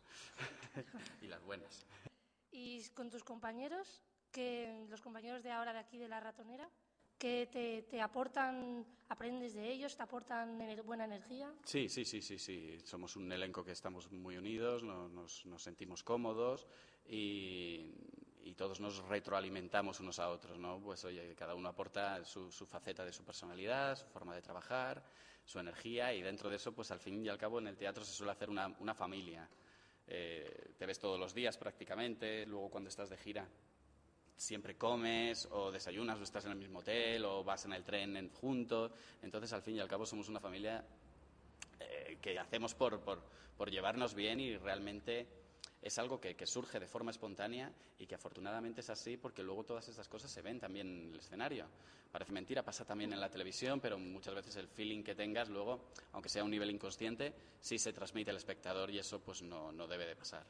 [1.21, 1.85] y las buenas.
[2.51, 4.01] ¿Y con tus compañeros?
[4.31, 6.69] que los compañeros de ahora de aquí de la ratonera?
[7.19, 11.53] Que te, aportan, aprendes de ellos, te aportan buena energía.
[11.65, 12.79] Sí, sí, sí, sí, sí.
[12.83, 16.65] Somos un elenco que estamos muy unidos, nos, sentimos cómodos
[17.05, 17.93] y,
[18.57, 20.81] todos nos retroalimentamos unos a otros, ¿no?
[20.81, 25.01] Pues oye, cada uno aporta su, faceta de su personalidad, su forma de trabajar,
[25.45, 28.03] su energía y dentro de eso, pues al fin y al cabo en el teatro
[28.03, 29.47] se suele hacer una, familia.
[30.07, 33.47] Eh, te ves todos los días prácticamente, luego cuando estás de gira
[34.39, 38.29] siempre comes o desayunas o estás en el mismo hotel o vas en el tren
[38.29, 38.91] juntos.
[39.21, 40.83] Entonces, al fin y al cabo, somos una familia
[41.79, 45.27] eh, que hacemos por, por, llevarnos bien y realmente
[45.81, 49.89] es algo que, surge de forma espontánea y que afortunadamente es así porque luego todas
[49.89, 51.65] esas cosas se ven también en el escenario.
[52.09, 55.89] Parece mentira, pasa también en la televisión, pero muchas veces el feeling que tengas luego,
[56.13, 59.73] aunque sea a un nivel inconsciente, sí se transmite al espectador y eso pues no,
[59.73, 60.45] no debe de pasar.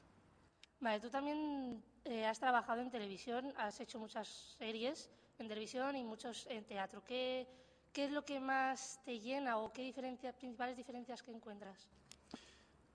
[0.82, 6.04] Vale, tú también eh, has trabajado en televisión, has hecho muchas series en televisión y
[6.04, 7.04] muchos en teatro.
[7.04, 7.48] ¿Qué,
[7.92, 11.90] qué es lo que más te llena o qué diferencias, principales diferencias que encuentras?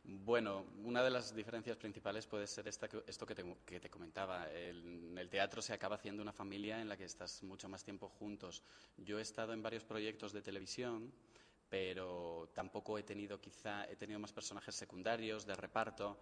[0.07, 4.51] Bueno, una de las diferencias principales puede ser esta, esto que te, que te comentaba.
[4.51, 8.09] en el teatro se acaba haciendo una familia en la que estás mucho más tiempo
[8.09, 8.63] juntos.
[8.99, 11.11] Yo he estado en varios proyectos de televisión,
[11.71, 16.21] pero tampoco he tenido quizá, he tenido más personajes secundarios de reparto,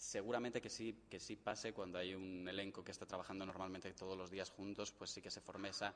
[0.00, 4.16] Seguramente que sí, que sí pase cuando hay un elenco que está trabajando normalmente todos
[4.16, 5.94] los días juntos, pues sí que se forme esa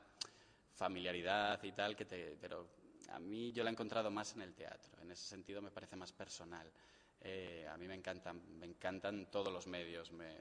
[0.75, 2.67] familiaridad y tal, que te, pero
[3.09, 4.93] a mí yo la he encontrado más en el teatro.
[5.01, 6.71] En ese sentido me parece más personal.
[7.19, 10.11] Eh, a mí me encantan, me encantan todos los medios.
[10.11, 10.35] Me,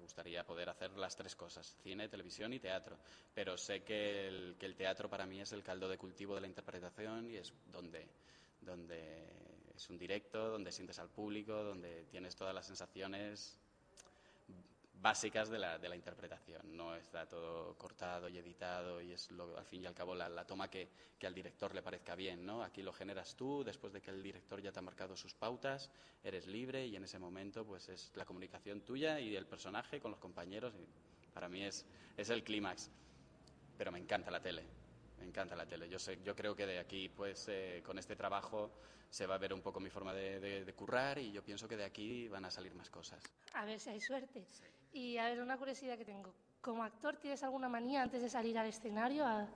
[0.00, 2.98] gustaría poder hacer las tres cosas, cine, televisión y teatro.
[3.34, 6.40] Pero sé que el, que el teatro para mí es el caldo de cultivo de
[6.40, 8.08] la interpretación y es donde,
[8.60, 13.58] donde es un directo, donde sientes al público, donde tienes todas las sensaciones
[15.02, 16.76] básicas de la, de la interpretación.
[16.76, 20.46] No está todo cortado y editado y es lo, al fin y al cabo la,
[20.46, 22.46] toma que, que, al director le parezca bien.
[22.46, 22.62] ¿no?
[22.62, 25.90] Aquí lo generas tú, después de que el director ya te ha marcado sus pautas,
[26.22, 30.12] eres libre y en ese momento pues es la comunicación tuya y del personaje con
[30.12, 30.72] los compañeros.
[30.74, 30.86] Y
[31.34, 31.84] para mí es,
[32.16, 32.90] es el clímax.
[33.76, 34.62] Pero me encanta la tele,
[35.22, 35.88] me encanta la tele.
[35.88, 38.72] Yo, sé, yo creo que de aquí, pues, eh, con este trabajo
[39.08, 41.68] se va a ver un poco mi forma de, de, de, currar y yo pienso
[41.68, 43.22] que de aquí van a salir más cosas.
[43.54, 44.44] A ver si hay suerte.
[44.50, 44.64] Sí.
[44.92, 46.34] Y a ver, una curiosidad que tengo.
[46.60, 49.24] ¿Como actor tienes alguna manía antes de salir al escenario?
[49.24, 49.48] A...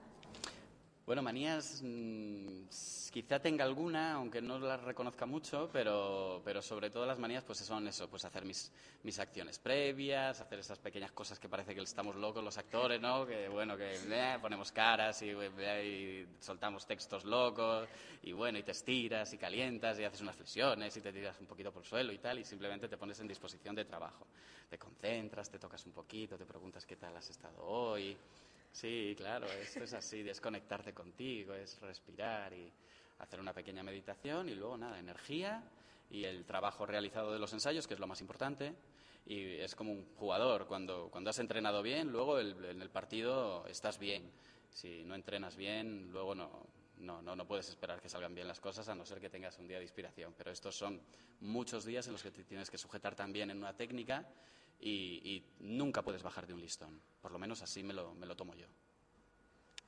[1.07, 2.67] Bueno, manías mmm,
[3.13, 7.59] quizá tenga alguna, aunque no las reconozca mucho, pero, pero sobre todo las manías pues
[7.59, 11.79] son eso, pues hacer mis, mis acciones previas, hacer esas pequeñas cosas que parece que
[11.79, 13.25] estamos locos los actores, ¿no?
[13.25, 17.87] Que bueno, que eh, ponemos caras y, eh, y, soltamos textos locos
[18.23, 21.47] y bueno, y te estiras y calientas y haces unas flexiones y te tiras un
[21.47, 24.27] poquito por el suelo y tal y simplemente te pones en disposición de trabajo.
[24.69, 28.17] Te concentras, te tocas un poquito, te preguntas qué tal has estado hoy.
[28.77, 32.71] Sí, claro, esto es así, desconectarte contigo, es respirar y
[33.17, 35.63] hacer una pequeña meditación y luego nada, energía
[36.11, 38.75] y el trabajo realizado de los ensayos, que es lo más importante.
[39.25, 43.97] Y es como un jugador, cuando, cuando has entrenado bien, luego en el partido estás
[43.97, 44.31] bien.
[44.69, 46.67] Si no entrenas bien, luego no,
[46.99, 49.57] no, no, no puedes esperar que salgan bien las cosas a no ser que tengas
[49.57, 50.35] un día de inspiración.
[50.37, 51.01] Pero estos son
[51.39, 54.23] muchos días en los que te tienes que sujetar también en una técnica
[54.79, 57.01] y, y, nunca puedes bajar de un listón.
[57.21, 58.67] Por lo menos así me lo, me lo tomo yo.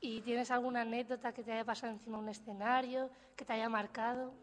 [0.01, 3.69] ¿Y tienes alguna anécdota que te haya pasado encima de un escenario, que te haya
[3.69, 4.33] marcado?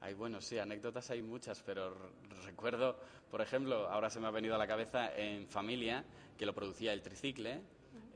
[0.00, 2.12] Ay, bueno, sí, anécdotas hay muchas, pero
[2.44, 6.04] recuerdo, por ejemplo, ahora se me ha venido a la cabeza en Familia,
[6.36, 7.62] que lo producía el Tricicle,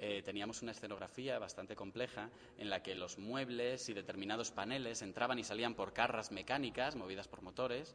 [0.03, 5.39] eh, teníamos una escenografía bastante compleja en la que los muebles y determinados paneles entraban
[5.39, 7.95] y salían por carras mecánicas movidas por motores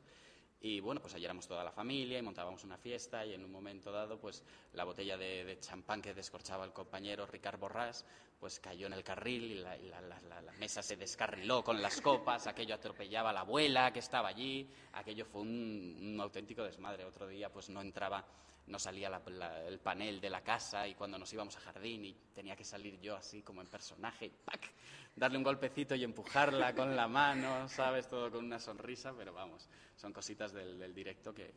[0.66, 3.52] y bueno, pues allí éramos toda la familia y montábamos una fiesta y en un
[3.52, 8.04] momento dado, pues la botella de, champán que descorchaba el compañero Ricard Borrás,
[8.46, 12.00] pues cayó en el carril y la, la, la, la, mesa se descarriló con las
[12.00, 17.06] copas, aquello atropellaba a la abuela que estaba allí, aquello fue un, un auténtico desmadre.
[17.06, 18.24] Otro día, pues no entraba
[18.68, 19.20] no salía
[19.68, 23.00] el panel de la casa y cuando nos íbamos a jardín y tenía que salir
[23.02, 24.72] yo así como en personaje, ¡pac!
[25.16, 28.08] darle un golpecito y empujarla con la mano, ¿sabes?
[28.08, 31.52] Todo con una sonrisa, pero vamos, son cositas del, del directo que,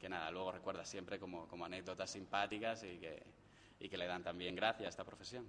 [0.00, 3.22] que, nada, luego recuerda siempre como, como anécdotas simpáticas y que,
[3.78, 5.46] y que le dan también gracia a esta profesión.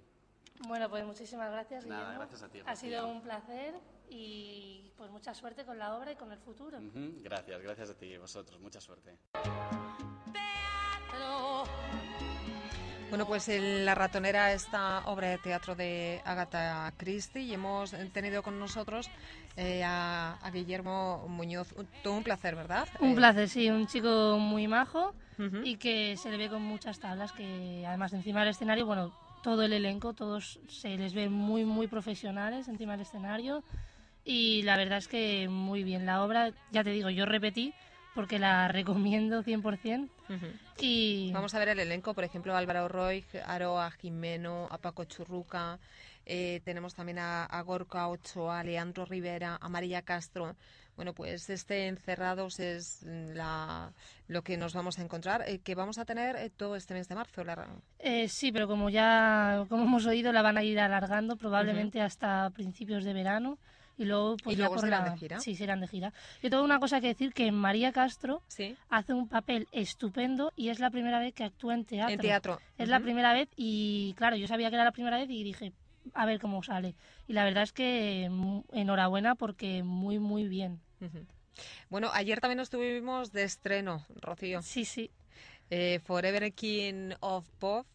[0.66, 1.86] Bueno, pues muchísimas gracias.
[1.86, 2.20] Nada, Guillermo.
[2.20, 2.60] gracias a ti.
[2.64, 3.74] Ha sido un placer
[4.08, 6.78] y pues mucha suerte con la obra y con el futuro.
[6.78, 7.22] Uh -huh.
[7.22, 8.60] Gracias, gracias a ti y vosotros.
[8.60, 9.16] Mucha suerte.
[13.08, 18.42] Bueno, pues en La ratonera, esta obra de teatro de Agatha Christie, y hemos tenido
[18.42, 19.08] con nosotros
[19.56, 21.72] eh, a, a, Guillermo Muñoz.
[22.02, 22.88] Todo un placer, ¿verdad?
[22.98, 23.14] Un eh...
[23.14, 25.64] placer, sí, un chico muy majo uh -huh.
[25.64, 29.62] y que se le ve con muchas tablas, que además encima del escenario, bueno, todo
[29.62, 33.62] el elenco, todos se les ve muy, muy profesionales encima del escenario
[34.24, 36.04] y la verdad es que muy bien.
[36.04, 37.72] La obra, ya te digo, yo repetí
[38.14, 40.08] porque la recomiendo 100%.
[40.28, 40.52] Uh -huh.
[40.80, 41.30] y...
[41.32, 45.78] Vamos a ver el elenco, por ejemplo, Álvaro Roy, Aroa Jimeno, a Paco Churruca,
[46.28, 50.56] eh, tenemos también a, a, Gorka Ochoa, a Leandro Rivera, a María Castro.
[50.96, 53.92] Bueno, pues este Encerrados es la,
[54.28, 57.06] lo que nos vamos a encontrar, eh, que vamos a tener eh, todo este mes
[57.08, 57.44] de marzo.
[57.44, 57.68] La...
[57.98, 62.02] Eh, sí, pero como ya como hemos oído, la van a ir alargando probablemente uh
[62.02, 62.06] -huh.
[62.06, 63.58] hasta principios de verano
[63.98, 65.10] y luego pues ¿Y luego serán la...
[65.10, 68.42] de gira sí serán de gira yo tengo una cosa que decir que María Castro
[68.46, 68.76] ¿Sí?
[68.90, 72.60] hace un papel estupendo y es la primera vez que actúa en teatro en teatro
[72.76, 72.90] es uh -huh.
[72.90, 75.72] la primera vez y claro yo sabía que era la primera vez y dije
[76.14, 76.94] a ver cómo sale
[77.26, 78.30] y la verdad es que
[78.72, 81.26] enhorabuena porque muy muy bien uh -huh.
[81.88, 85.10] bueno ayer también estuvimos de estreno Rocío sí sí
[85.70, 87.86] eh, Forever King of Pop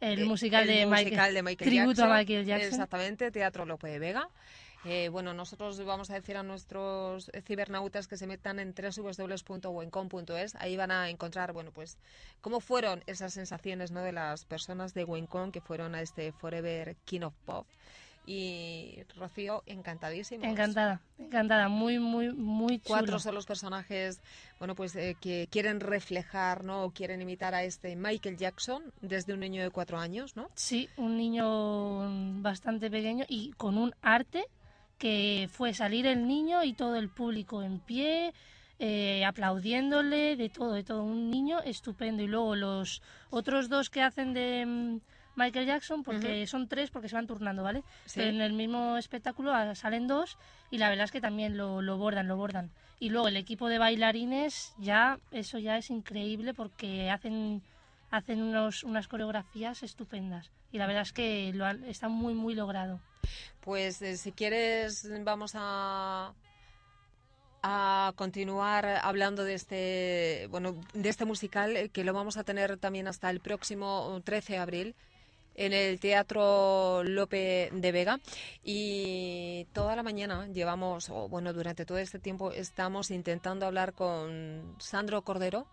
[0.00, 2.12] el eh, musical, de, el Michael, de Michael tributo Jackson.
[2.12, 4.28] a Michael Jackson exactamente Teatro Lope de Vega
[4.86, 10.54] eh, bueno, nosotros vamos a decir a nuestros cibernautas que se metan en www.wencom.es.
[10.56, 11.96] Ahí van a encontrar, bueno, pues
[12.42, 14.02] cómo fueron esas sensaciones, ¿no?
[14.02, 17.66] De las personas de Wencom que fueron a este Forever King of Pop.
[18.26, 20.44] Y Rocío, encantadísimo.
[20.44, 22.98] Encantada, encantada, muy, muy, muy chulo.
[22.98, 24.20] Cuatro son los personajes,
[24.58, 26.84] bueno, pues eh, que quieren reflejar, ¿no?
[26.84, 30.48] O quieren imitar a este Michael Jackson desde un niño de cuatro años, ¿no?
[30.54, 34.46] Sí, un niño bastante pequeño y con un arte
[34.98, 38.32] que fue salir el niño y todo el público en pie,
[38.78, 41.02] eh, aplaudiéndole, de todo, de todo.
[41.02, 42.22] Un niño estupendo.
[42.22, 45.00] Y luego los otros dos que hacen de mm,
[45.36, 47.82] Michael Jackson, porque son tres porque se van turnando, ¿vale?
[48.14, 50.38] Pero en el mismo espectáculo ah, salen dos
[50.70, 52.70] y la verdad es que también lo, lo bordan, lo bordan.
[53.00, 57.62] Y luego el equipo de bailarines, ya, eso ya es increíble porque hacen
[58.10, 62.54] hacen unos, unas coreografías estupendas y la verdad es que lo han, está muy muy
[62.54, 63.00] logrado.
[63.60, 66.32] Pues eh, si quieres vamos a
[67.62, 72.76] a continuar hablando de este bueno de este musical eh, que lo vamos a tener
[72.76, 74.94] también hasta el próximo 13 de abril
[75.54, 78.20] en el Teatro Lope de Vega
[78.62, 84.76] y toda la mañana llevamos, o bueno, durante todo este tiempo estamos intentando hablar con
[84.78, 85.66] Sandro Cordero,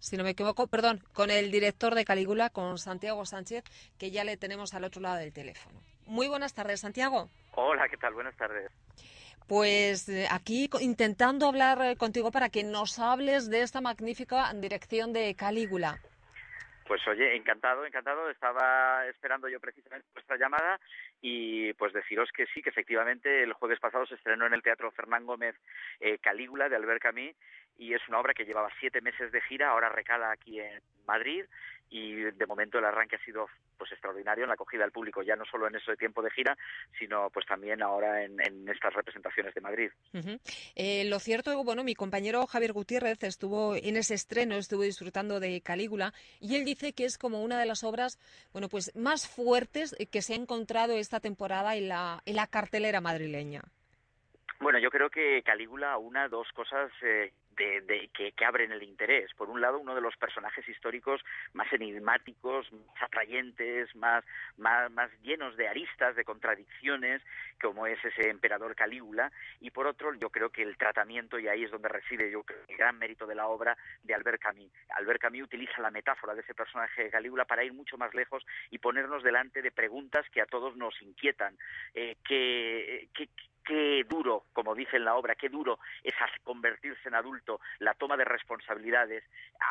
[0.00, 3.64] si no me equivoco, perdón, con el director de Calígula, con Santiago Sánchez,
[3.98, 5.80] que ya le tenemos al otro lado del teléfono.
[6.06, 7.28] Muy buenas tardes, Santiago.
[7.52, 8.14] Hola, ¿qué tal?
[8.14, 8.70] Buenas tardes.
[9.46, 15.12] Pues eh, aquí intentando hablar eh, contigo para que nos hables de esta magnífica dirección
[15.12, 16.00] de Calígula.
[16.88, 18.30] Pues oye, encantado, encantado.
[18.30, 20.80] Estaba esperando yo precisamente vuestra llamada
[21.20, 24.90] y pues deciros que sí, que efectivamente el jueves pasado se estrenó en el Teatro
[24.92, 25.54] Fernán Gómez
[26.00, 27.36] eh, Calígula de Albert Camus
[27.78, 31.44] y es una obra que llevaba siete meses de gira, ahora recala aquí en Madrid
[31.90, 33.46] y de momento el arranque ha sido
[33.78, 36.56] pues extraordinario en la acogida del público, ya no solo en ese tiempo de gira,
[36.98, 39.90] sino pues también ahora en, estas representaciones de Madrid.
[40.74, 45.60] eh, lo cierto, bueno, mi compañero Javier Gutiérrez estuvo en ese estreno, estuvo disfrutando de
[45.60, 48.18] Calígula y él dice que es como una de las obras,
[48.52, 53.00] bueno, pues más fuertes que se ha encontrado esta temporada en la, en la cartelera
[53.00, 53.62] madrileña.
[54.60, 59.32] Bueno, yo creo que Calígula una dos cosas eh, de, que, abren el interés.
[59.34, 61.20] Por un lado, uno de los personajes históricos
[61.52, 64.24] más enigmáticos, más atrayentes, más,
[64.56, 67.22] más, más llenos de aristas, de contradicciones,
[67.60, 69.30] como es ese emperador Calígula.
[69.60, 72.60] Y por otro, yo creo que el tratamiento, y ahí es donde reside yo creo,
[72.68, 74.72] el gran mérito de la obra de Albert Camus.
[74.90, 78.44] Albert Camus utiliza la metáfora de ese personaje de Calígula para ir mucho más lejos
[78.70, 81.56] y ponernos delante de preguntas que a todos nos inquietan.
[81.94, 83.28] Eh, que, que,
[83.68, 88.16] qué duro, como dice en la obra, qué duro es convertirse en adulto, la toma
[88.16, 89.22] de responsabilidades,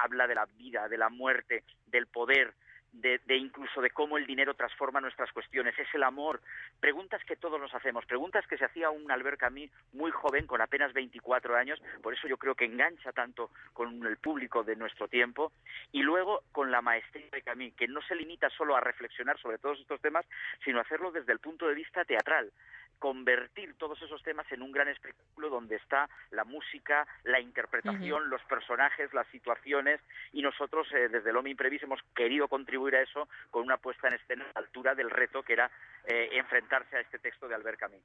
[0.04, 2.54] habla de la vida, de la muerte, del poder,
[2.94, 6.42] de, incluso de cómo el dinero transforma nuestras cuestiones, es el amor,
[6.80, 10.62] preguntas que todos nos hacemos, preguntas que se hacía un Albert Camus muy joven, con
[10.62, 15.08] apenas 24 años, por eso yo creo que engancha tanto con el público de nuestro
[15.08, 15.52] tiempo,
[15.92, 19.58] y luego con la maestría de Camus, que no se limita solo a reflexionar sobre
[19.58, 20.26] todos estos temas,
[20.64, 22.52] sino a hacerlo desde el punto de vista teatral
[23.00, 28.42] convertir todos esos temas en un gran espectáculo donde está la música, la interpretación, los
[28.44, 30.02] personajes, las situaciones
[30.34, 34.08] y nosotros eh, desde el Hombre Imprevis hemos querido contribuir a eso con una puesta
[34.08, 35.70] en escena a la altura del reto que era
[36.06, 38.02] eh, enfrentarse a este texto de Albert Camus.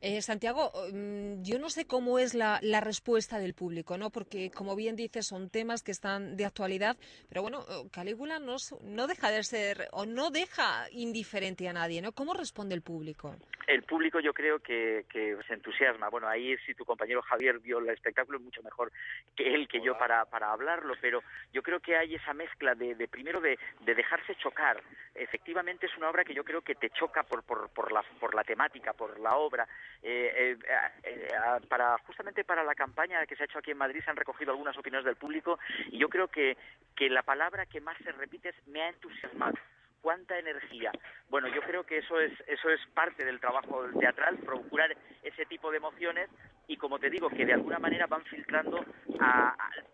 [0.00, 4.10] Eh, Santiago, mm, yo no sé cómo es la, respuesta del público, ¿no?
[4.10, 6.96] Porque como bien dices son temas que están de actualidad,
[7.28, 12.10] pero bueno, Calígula no, no deja de ser o no deja indiferente a nadie, ¿no?
[12.12, 13.36] ¿Cómo responde el público?
[13.68, 15.04] El público yo creo que,
[15.46, 16.08] se entusiasma.
[16.08, 18.92] Bueno, ahí si tu compañero Javier vio el espectáculo es mucho mejor
[19.36, 23.08] que él, que yo para, para hablarlo, pero yo creo que hay esa mezcla de,
[23.08, 24.82] primero de, dejarse chocar.
[25.14, 28.34] Efectivamente es una obra que yo creo que te choca por, por, por, la, por
[28.34, 29.66] la temática, por la obra.
[30.02, 30.58] Eh, eh,
[31.04, 31.28] eh,
[31.68, 34.52] para Justamente para la campaña que se ha hecho aquí en Madrid se han recogido
[34.52, 35.58] algunas opiniones del público
[35.90, 36.56] y yo creo que,
[36.96, 39.56] que la palabra que más se repite es me ha entusiasmado
[40.02, 40.92] cuánta energía.
[41.30, 45.70] Bueno, yo creo que eso es eso es parte del trabajo teatral, procurar ese tipo
[45.70, 46.28] de emociones
[46.66, 48.84] y como te digo que de alguna manera van filtrando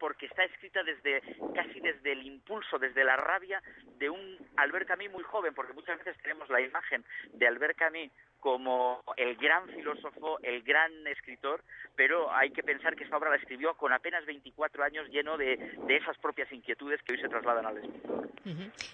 [0.01, 1.23] porque está escrita desde
[1.55, 3.62] casi desde el impulso, desde la rabia
[3.99, 8.11] de un Albert Camus muy joven, porque muchas veces tenemos la imagen de Albert Camus
[8.40, 11.62] como el gran filósofo, el gran escritor,
[11.96, 15.54] pero hay que pensar que esta obra la escribió con apenas 24 años lleno de,
[15.88, 18.29] esas propias inquietudes que hoy se trasladan al escritor.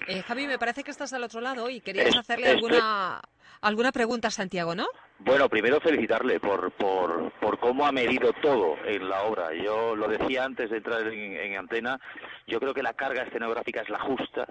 [0.09, 3.21] Eh, Javi, me parece que estás al otro lado y querías hacerle alguna,
[3.61, 4.87] alguna pregunta a Santiago, ¿no?
[5.19, 9.55] Bueno, primero felicitarle por, por, por cómo ha medido todo en la obra.
[9.55, 12.01] Yo lo decía antes de entrar en, en antena,
[12.47, 14.47] yo creo que la carga escenográfica es la justa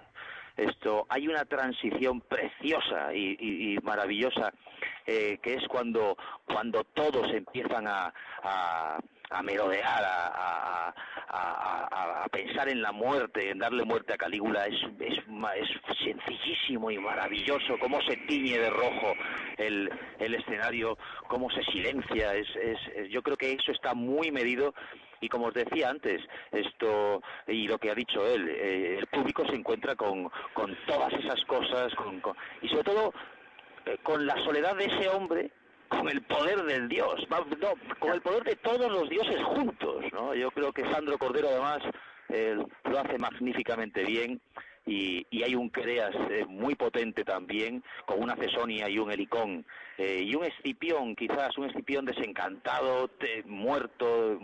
[0.58, 4.54] esto hay una transición preciosa y, maravillosa
[5.06, 9.00] eh, que es cuando cuando todos empiezan a, a,
[9.44, 10.94] merodear, a,
[12.32, 15.70] pensar en la muerte, en darle muerte a Calígula, es, es, es
[16.04, 19.14] sencillísimo y maravilloso, cómo se tiñe de rojo
[19.58, 20.98] el, el escenario,
[21.28, 24.74] cómo se silencia, es, es, yo creo que eso está muy medido
[25.22, 26.22] y como os decía antes,
[26.52, 30.30] esto y lo que ha dicho él, eh, el público se encuentra con,
[30.86, 32.22] todas esas cosas, con,
[32.62, 33.14] y sobre todo
[33.86, 35.52] eh, con la soledad de ese hombre
[35.98, 40.34] con el poder del Dios, no, con el poder de todos los dioses juntos, ¿no?
[40.36, 41.80] Yo creo que Sandro Cordero además
[42.86, 44.42] lo hace magníficamente bien
[44.86, 49.66] y, y hay un Creas eh, muy potente también, con una Cesonia y un Helicón,
[49.98, 53.10] eh, y un Escipión, quizás un Escipión desencantado,
[53.46, 54.40] muerto,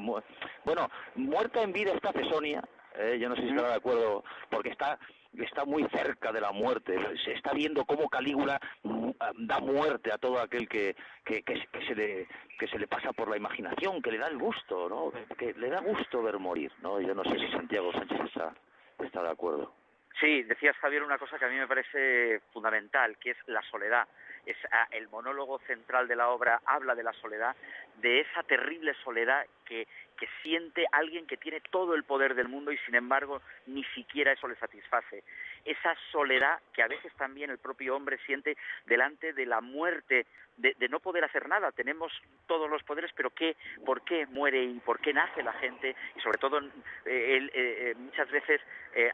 [0.64, 2.64] bueno, muerta en vida esta Cesonia,
[2.98, 4.98] eh, yo no sé si estará de acuerdo, porque está
[5.38, 6.98] está muy cerca de la muerte.
[7.24, 11.96] Se está viendo cómo Calígula mm, da muerte a todo aquel que, que, que, se
[11.96, 12.28] le,
[12.58, 15.12] que se le pasa por la imaginación, que le da el gusto, ¿no?
[15.38, 17.00] Que le da gusto ver morir, ¿no?
[17.00, 18.54] Yo no sé si Santiago Sánchez está,
[19.00, 19.74] está de acuerdo.
[20.20, 24.08] Sí, decías Javier una cosa que a mí me parece fundamental, que es la soledad.
[24.46, 24.58] Es,
[24.92, 27.56] el monólogo central de la obra habla de la soledad,
[27.98, 29.88] de esa terrible soledad que,
[30.18, 34.32] que siente alguien que tiene todo el poder del mundo y sin embargo ni siquiera
[34.32, 35.24] eso le satisface.
[35.66, 40.26] Esa soledad que a veces también el propio hombre siente delante de la muerte,
[40.58, 41.72] de, no poder hacer nada.
[41.72, 42.12] Tenemos
[42.48, 43.56] todos los poderes, pero ¿qué,
[43.86, 45.96] ¿por qué muere y por qué nace la gente?
[46.16, 48.62] Y sobre todo, eh, él, eh, eh, muchas veces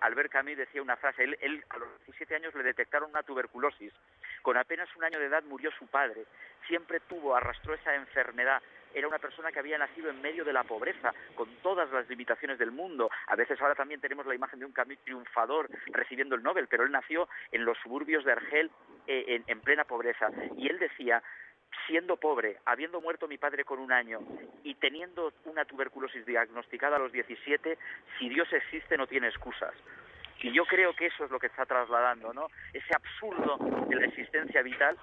[0.01, 3.93] Albert Camus decía una frase, él, él a los 17 años le detectaron una tuberculosis.
[4.41, 6.25] Con apenas un año de edad murió su padre.
[6.67, 8.61] Siempre tuvo, arrastró esa enfermedad
[8.95, 12.57] era una persona que había nacido en medio de la pobreza, con todas las limitaciones
[12.57, 13.09] del mundo.
[13.27, 16.83] A veces ahora también tenemos la imagen de un Camus triunfador recibiendo el Nobel, pero
[16.83, 18.71] él nació en los suburbios de Argel
[19.07, 20.29] eh, en, plena pobreza.
[20.57, 21.21] Y él decía,
[21.87, 24.19] siendo pobre, habiendo muerto mi padre con un año
[24.63, 27.77] y teniendo una tuberculosis diagnosticada a los 17,
[28.17, 29.73] si Dios existe no tiene excusas.
[30.39, 32.47] Y yo creo que eso es lo que está trasladando, ¿no?
[32.71, 34.97] Ese absurdo de la existencia vital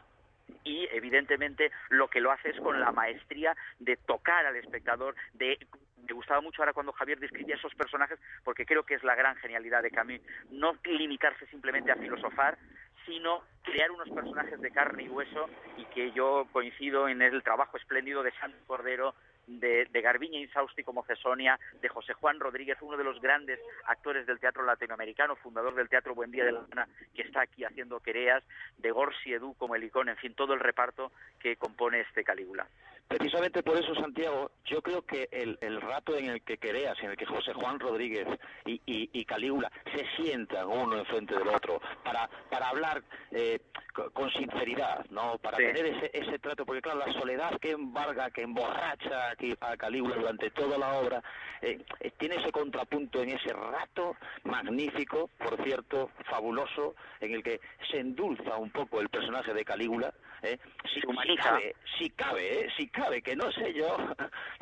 [0.64, 5.58] y evidentemente lo que lo hace es con la maestría de tocar al espectador, de
[6.06, 9.36] me gustaba mucho ahora cuando Javier describía esos personajes porque creo que es la gran
[9.36, 12.58] genialidad de Camus, no limitarse simplemente a filosofar,
[13.06, 17.76] sino crear unos personajes de carne y hueso y que yo coincido en el trabajo
[17.76, 19.14] espléndido de Santo Cordero,
[19.46, 24.26] de, de Garbiña Insausti como Cesonia, de José Juan Rodríguez, uno de los grandes actores
[24.26, 28.00] del teatro latinoamericano, fundador del Teatro Buen Día de la Lana, que está aquí haciendo
[28.00, 28.42] quereas,
[28.78, 32.66] de Gorsi Edu como el en fin, todo el reparto que compone este Calígula.
[33.08, 37.16] Precisamente por eso, Santiago, yo creo que el, rato en el que Quereas, en el
[37.16, 38.26] que José Juan Rodríguez
[38.64, 43.60] y, y, Calígula se sientan uno enfrente del otro para, para hablar eh,
[43.92, 45.38] con sinceridad, ¿no?
[45.38, 50.16] Para tener ese, ese trato, porque claro, la soledad que embarga, que emborracha a Calígula
[50.16, 51.22] durante toda la obra,
[51.60, 57.60] eh, eh, tiene ese contrapunto en ese rato magnífico, por cierto, fabuloso, en el que
[57.90, 60.12] se endulza un poco el personaje de Calígula,
[60.42, 60.58] ¿eh?
[60.92, 62.68] si, cabe, si cabe, ¿eh?
[62.76, 63.96] si cabe, que no sé yo.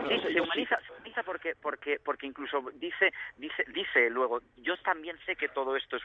[0.03, 0.79] No sé se, humaniza,
[1.25, 6.03] porque, porque, porque incluso dice, dice, dice luego, yo también sé que todo esto es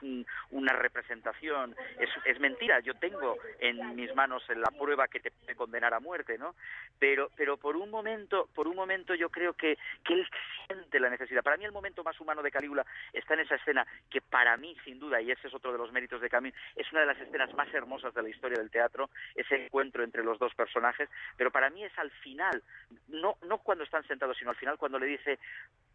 [0.52, 5.56] una representación, es, es mentira, yo tengo en mis manos la prueba que te puede
[5.56, 6.56] condenar a muerte, ¿no?
[7.00, 10.28] Pero, pero por un momento, por un momento yo creo que, que él
[10.68, 11.43] siente la necesidad.
[11.43, 14.76] Para mí el momento más humano de Calígula está en esa escena que para mí,
[14.84, 17.20] sin duda, y ese es otro de los méritos de Camus, es una de las
[17.20, 21.52] escenas más hermosas de la historia del teatro, ese encuentro entre los dos personajes, pero
[21.52, 22.62] para mí es al final,
[23.08, 25.40] no, no cuando están sentados, sino al final cuando le dice,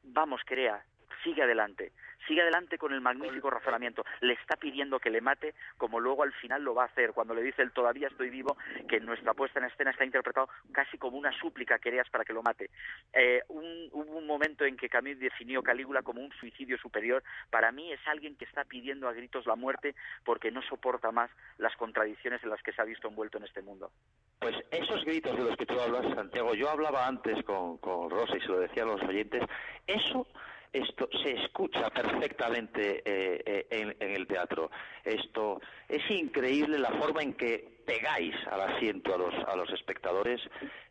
[0.02, 0.82] vamos, crea,
[1.22, 1.92] sigue adelante,
[2.26, 4.04] sigue adelante con el magnífico razonamiento.
[4.20, 7.34] Le está pidiendo que le mate, como luego al final lo va a hacer, cuando
[7.34, 8.56] le dice el todavía estoy vivo,
[8.88, 12.32] que en nuestra puesta en escena está interpretado casi como una súplica que para que
[12.32, 12.70] lo mate.
[13.12, 17.22] Eh, hubo un momento en que Camus definió Calígula como un suicidio superior.
[17.50, 19.94] Para mí es alguien que está pidiendo a gritos la muerte
[20.24, 23.60] porque no soporta más las contradicciones en las que se ha visto envuelto en este
[23.60, 23.90] mundo.
[24.38, 28.36] Pues esos gritos de los que tú hablas, Santiago, yo hablaba antes con, con Rosa
[28.36, 29.42] y se lo decía a los oyentes,
[29.86, 30.26] eso
[30.72, 34.70] esto se escucha perfectamente eh, eh, en, el teatro.
[35.04, 40.40] Esto es increíble la forma en que pegáis al asiento a los, a los espectadores.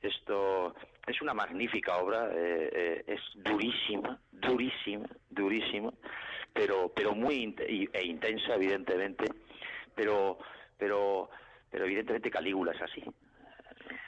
[0.02, 0.76] Esto
[1.08, 5.94] es una magnífica obra, eh, es durísima, durísima, durísima,
[6.54, 9.26] pero, pero muy e intensa, evidentemente.
[9.96, 10.40] Pero,
[10.78, 11.30] pero,
[11.70, 13.04] pero evidentemente Calígula es así.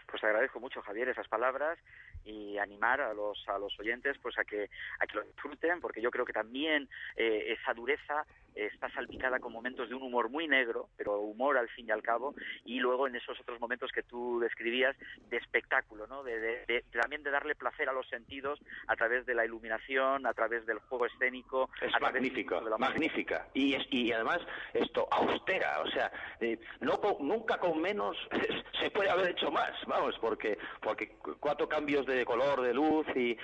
[0.09, 1.79] Pues agradezco mucho, Javier, esas palabras
[2.25, 4.69] y animar a los a los oyentes pues a que
[4.99, 9.53] a que lo disfruten porque yo creo que también eh, esa dureza está salpicada con
[9.53, 13.07] momentos de un humor muy negro pero humor al fin y al cabo y luego
[13.07, 14.95] en esos otros momentos que tú describías
[15.29, 19.45] de espectáculo no de, también de darle placer a los sentidos a través de la
[19.45, 23.47] iluminación a través del juego escénico es magnífico magnífica.
[23.53, 24.39] Y y además
[24.73, 28.17] esto austera o sea eh, no nunca con menos
[28.79, 33.07] se puede haber hecho más vamos porque porque cuatro cambios de de color, de luz
[33.15, 33.37] y,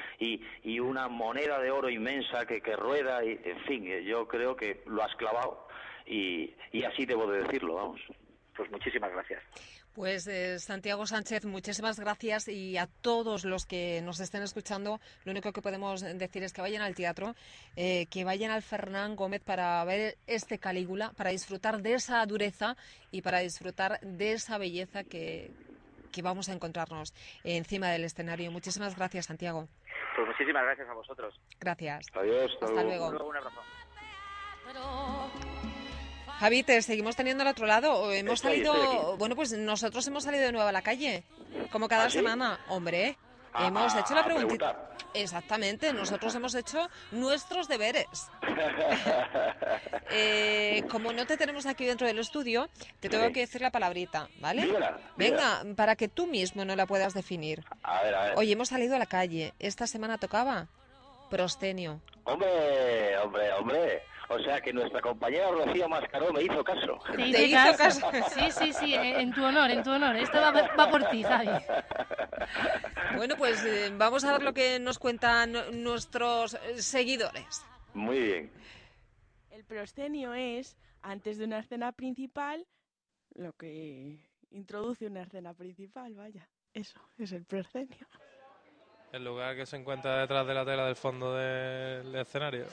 [0.64, 3.24] y, una moneda de oro inmensa que, que rueda.
[3.24, 5.68] Y, en fin, yo creo que lo has clavado
[6.06, 8.02] y, y así debo de decirlo, vamos.
[8.56, 9.44] pues muchísimas gracias.
[9.98, 15.32] Pues eh, Santiago Sánchez, muchísimas gracias y a todos los que nos estén escuchando, lo
[15.32, 17.34] único que podemos decir es que vayan al teatro,
[17.76, 22.78] eh, que vayan al Fernán Gómez para ver este Calígula, para disfrutar de esa dureza
[23.10, 25.50] y para disfrutar de esa belleza que,
[26.18, 27.14] que vamos a encontrarnos
[27.44, 28.52] encima del escenario.
[28.52, 29.68] Muchísimas gracias, Santiago.
[30.16, 31.40] Pues muchísimas gracias a vosotros.
[31.60, 32.06] Gracias.
[32.16, 32.52] Adiós.
[32.62, 33.08] Hasta luego.
[33.28, 33.62] Un abrazo.
[36.40, 38.12] Javi, te seguimos teniendo al otro lado.
[38.12, 41.24] Hemos Estoy- salido, estoy bueno, pues nosotros hemos salido de nuevo a la calle,
[41.72, 42.18] como cada ¿Ah, sí?
[42.20, 42.60] semana.
[42.70, 43.18] Hombre,
[43.58, 44.76] A- hemos a- hecho la preguntita.
[45.14, 48.30] Exactamente, nosotros hemos hecho nuestros deberes.
[50.10, 52.70] Eh, como no te tenemos aquí dentro del estudio,
[53.02, 53.34] te tengo Sí.
[53.34, 54.68] que decir la palabrita, ¿vale?
[55.18, 57.64] Venga, para que tú mismo no la puedas definir.
[57.84, 58.34] A ver, a ver.
[58.38, 59.54] Hoy hemos salido a la calle.
[59.60, 60.68] Esta semana tocaba
[61.30, 62.02] prostenio.
[62.24, 64.04] Hombre, hombre, hombre.
[64.30, 67.00] O sea que nuestra compañera Rocío Mascaró me hizo caso.
[67.12, 68.12] Te Te hice hizo caso.
[68.36, 70.18] Sí, sí, sí, en tu honor, en tu honor.
[70.18, 71.50] Esto va, va por ti, Javi.
[73.16, 77.66] Bueno, pues eh, vamos a ver lo que nos cuentan nuestros seguidores.
[77.94, 78.52] Muy bien.
[79.50, 82.68] El proscenio es, antes de una escena principal,
[83.34, 84.20] lo que
[84.52, 86.48] introduce una escena principal, vaya.
[86.74, 88.08] Eso, es el proscenio.
[89.12, 92.66] El lugar que se encuentra detrás de la tela del fondo del escenario.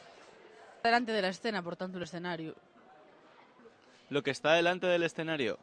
[0.83, 2.55] delante de la escena, por tanto el escenario.
[4.11, 5.59] Lo que está delante del escenario.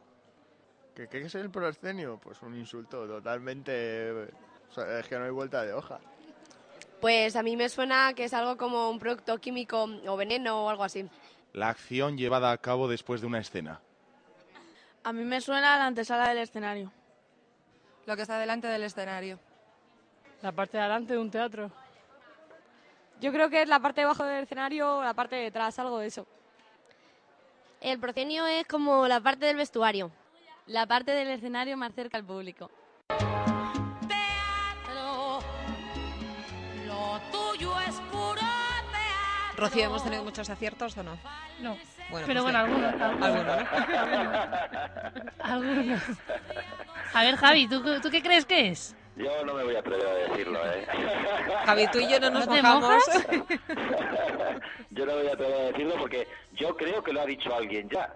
[0.96, 2.20] ¿Qué, qué es el proscenio?
[2.22, 4.12] Pues un insulto totalmente...
[4.70, 6.00] o sea, es que no hay vuelta de hoja.
[7.00, 10.70] Pues a mí me suena que es algo como un producto químico o veneno o
[10.70, 11.08] algo así.
[11.54, 13.82] La acción llevada a cabo después de una escena.
[15.04, 16.92] A mí me suena la antesala del escenario.
[18.06, 19.40] Lo que está delante del escenario.
[20.42, 21.72] La parte de adelante de un teatro.
[23.20, 25.78] Yo creo que es la parte de abajo del escenario o la parte de detrás,
[25.78, 26.26] algo de eso.
[27.80, 30.12] El proscenio es como la parte del vestuario.
[30.66, 32.72] La parte del escenario más cerca al público.
[36.88, 39.58] Lo tuyo es puro teatro.
[39.58, 41.18] Rocío, ¿hemos tenido muchos aciertos o no?
[41.60, 41.78] No.
[42.10, 42.84] Bueno, Pero pues bueno, bien.
[42.84, 43.22] algunos.
[43.22, 43.68] Alguno, ¿no?
[45.44, 46.02] Algunos.
[47.14, 48.96] A ver, Javi, ¿tú, ¿tú qué crees que es?
[49.22, 50.86] Yo no me voy a atrever a decirlo, ¿eh?
[51.66, 53.04] Javi, tú y yo no nos ¿No mojamos.
[54.90, 57.54] yo no me voy a atrever a decirlo porque yo creo que lo ha dicho
[57.54, 58.12] alguien ya.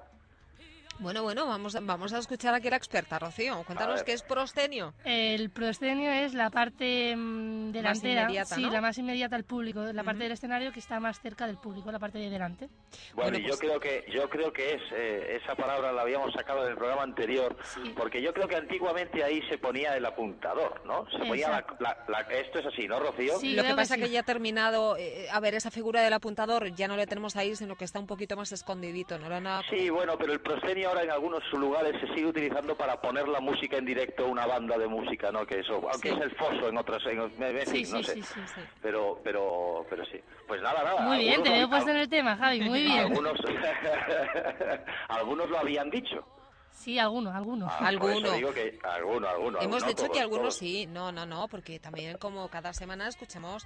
[0.97, 3.63] Bueno, bueno, vamos, a- vamos a escuchar aquí a la experta, Rocío.
[3.65, 4.93] Cuéntanos qué es prostenio.
[5.03, 8.71] El proscenio es la parte mm, delantera, inmediata, sí, ¿no?
[8.71, 11.91] la más inmediata al público, la parte del escenario que está más cerca del público,
[11.91, 12.67] la parte de delante.
[13.13, 16.01] Bueno, Bueno, y pues- yo creo que yo creo que es eh, esa palabra la
[16.01, 17.57] habíamos sacado del programa anterior,
[17.97, 21.05] porque yo creo que antiguamente ahí se ponía el apuntador, ¿no?
[21.11, 23.33] Se ponía la, la- la- esto es así, ¿no, Rocío?
[23.43, 26.73] Lo que pasa es que ya ha terminado, eh, a ver, esa figura del apuntador
[26.73, 29.27] ya no le tenemos ahí, sino que está un poquito más escondidito, ¿no?
[29.27, 32.99] Lo han- Sí, bueno, pero el proscenio ahora en algunos lugares se sigue utilizando para
[33.01, 35.45] poner la música en directo, una banda de música, ¿no?
[35.45, 36.15] Que eso, aunque Sí.
[36.15, 38.13] es el foso en otras, en, en Sí, no sí, sé.
[38.15, 38.61] sí, sí, sí.
[38.81, 40.19] Pero, pero, pero sí.
[40.47, 41.01] Pues nada, nada.
[41.01, 42.99] Muy bien, te algunos veo puesto en el tema, Javi, muy bien.
[42.99, 43.39] Algunos,
[45.09, 46.25] algunos lo habían dicho.
[46.71, 47.71] Sí, algunos, algunos.
[47.73, 49.61] Ah, por eso digo que alguno, alguno.
[49.61, 50.57] Hemos dicho que algunos todos.
[50.57, 53.65] sí, no, no, no, porque también como cada semana escuchamos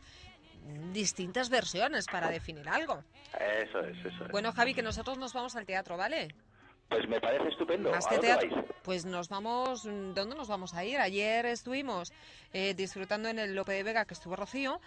[0.94, 3.04] distintas versiones para definir algo.
[3.34, 4.32] Eso es, eso es.
[4.32, 6.28] Bueno, Javi, que nosotros nos vamos al teatro, ¿vale?
[6.90, 7.92] Pues me parece estupendo.
[7.92, 8.66] Más ¿A que teatro, vais?
[8.84, 10.98] pues nos vamos, ¿dónde nos vamos a ir?
[11.00, 12.12] Ayer estuvimos
[12.52, 14.82] eh, disfrutando en el Lope de Vega que estuvo Rocío,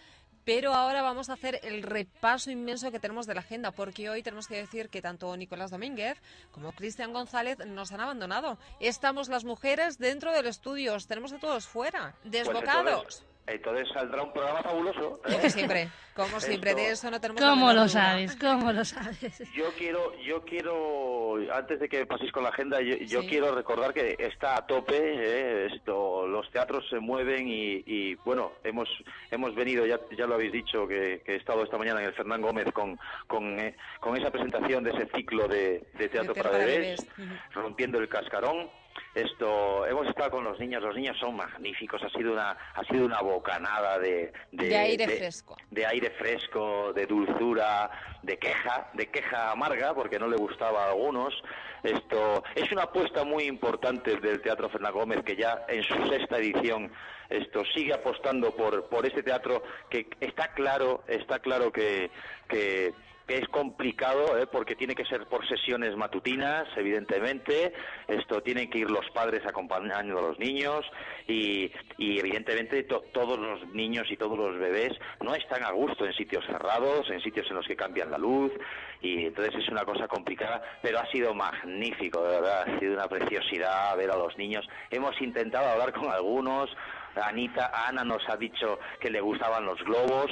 [0.44, 4.24] pero ahora vamos a hacer el repaso inmenso que tenemos de la agenda, porque hoy
[4.24, 6.18] tenemos que decir que tanto Nicolás Domínguez
[6.50, 8.58] como Cristian González nos han abandonado.
[8.80, 13.24] Estamos las mujeres dentro del estudio, os tenemos a todos fuera, Pues desbocados.
[13.46, 15.20] Entonces saldrá un programa fabuloso.
[15.26, 15.32] ¿eh?
[15.32, 17.88] Como siempre, como siempre, Esto- de eso no tenemos ¿Cómo lo duda.
[17.88, 18.36] sabes?
[18.36, 19.38] ¿Cómo lo sabes?
[19.54, 23.28] Yo quiero, yo quiero, antes de que paséis con la agenda, yo, yo Sí.
[23.28, 28.52] quiero recordar que está a tope, eh, esto, los teatros se mueven y, y, bueno,
[28.64, 28.88] hemos
[29.30, 32.14] hemos venido, ya, ya lo habéis dicho, que, que he estado esta mañana en el
[32.14, 36.50] Fernán Gómez con, con, eh, con esa presentación de ese ciclo de, de teatro para,
[36.50, 37.04] bebés,
[37.52, 38.70] rompiendo el cascarón.
[39.14, 43.04] Esto, hemos estado con los niños, los niños son magníficos, ha sido una, ha sido
[43.04, 45.56] una bocanada de, De aire fresco.
[45.70, 47.90] de aire fresco, de dulzura,
[48.22, 51.34] de queja, de queja amarga, porque no le gustaba a algunos.
[51.82, 56.38] Esto es una apuesta muy importante del Teatro Fernán Gómez, que ya en su sexta
[56.38, 56.90] edición
[57.28, 62.10] esto sigue apostando por, por este teatro que está claro, está claro que,
[62.48, 62.92] que
[63.28, 64.46] es complicado ¿eh?
[64.46, 67.72] porque tiene que ser por sesiones matutinas, evidentemente.
[68.08, 70.84] Esto tienen que ir los padres acompañando a los niños
[71.26, 76.04] y, y evidentemente to- todos los niños y todos los bebés no están a gusto
[76.04, 78.52] en sitios cerrados, en sitios en los que cambian la luz
[79.00, 83.08] y entonces es una cosa complicada, pero ha sido magnífico, de verdad, ha sido una
[83.08, 84.68] preciosidad ver a los niños.
[84.90, 86.70] Hemos intentado hablar con algunos.
[87.14, 90.30] Anita, Ana nos ha dicho que le gustaban los globos.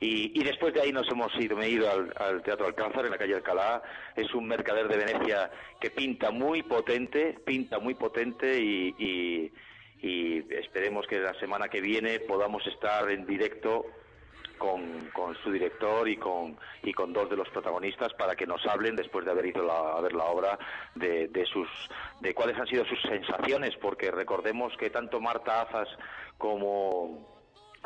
[0.00, 3.10] Y, y después de ahí nos hemos ido, me he ido al, Teatro Alcázar en
[3.12, 3.82] la calle Alcalá.
[4.14, 9.52] Es un mercader de Venecia que pinta muy potente, pinta muy potente y, y-
[10.02, 13.86] y esperemos que la semana que viene podamos estar en directo
[14.58, 18.64] con, con su director y con, y con dos de los protagonistas para que nos
[18.66, 20.58] hablen después de haber ido la, a ver la obra
[20.94, 21.68] de, de sus
[22.20, 25.88] de cuáles han sido sus sensaciones porque recordemos que tanto Marta Azas
[26.38, 27.35] como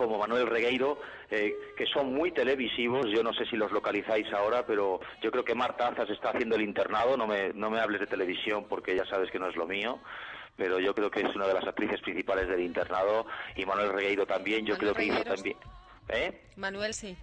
[0.01, 0.99] como Manuel Regueiro,
[1.31, 5.45] eh, que son muy televisivos, yo no sé si los localizáis ahora, pero yo creo
[5.45, 8.97] que Marta Azas está haciendo el internado, no me, no me hables de televisión porque
[8.97, 9.99] ya sabes que no es lo mío,
[10.57, 13.27] pero yo creo que es una de las actrices principales del internado,
[13.57, 15.57] y Manuel Regueiro también, yo Manuel creo que hizo también...
[16.09, 16.41] ¿Eh?
[16.57, 17.15] Manuel, sí.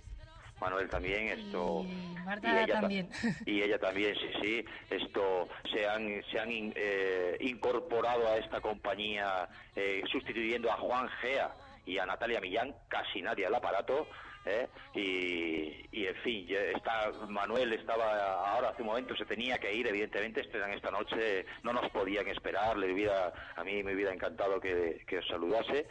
[0.61, 1.83] Manuel también, esto...
[2.25, 3.09] Marta y ella ta- también.
[3.45, 4.65] Y ella también, sí, sí.
[4.89, 11.07] Esto se han, se han in- eh, incorporado a esta compañía eh, sustituyendo a Juan
[11.21, 11.51] Gea
[11.87, 14.07] y a Natalia Millán, casi nadie al aparato.
[14.45, 14.67] ¿eh?
[14.93, 19.85] Y, y, en fin, está, Manuel estaba ahora hace un momento, se tenía que ir,
[19.87, 24.61] evidentemente, estrenan esta noche, no nos podían esperar, le hubiera, a mí me hubiera encantado
[24.61, 25.87] que, que os saludase,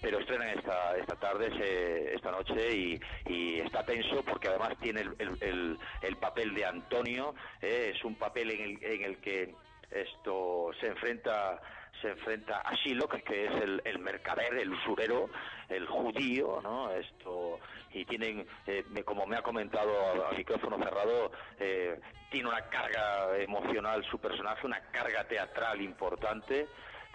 [0.00, 5.02] pero estrenan esta, esta tarde, se- esta noche, y, y está tenso porque además tiene
[5.02, 7.92] el, el- el- el papel de Antonio, ¿eh?
[7.94, 9.54] es un papel en el, en el que
[9.90, 11.60] esto se enfrenta
[12.00, 15.28] se enfrenta a Shiloh, que es el, el mercader, el usurero,
[15.68, 16.92] el judío, ¿no?
[16.92, 17.58] Esto
[17.92, 21.98] y tienen, eh, como me ha comentado a micrófono cerrado, eh,
[22.30, 26.66] tiene una carga emocional su personaje, una carga teatral importante.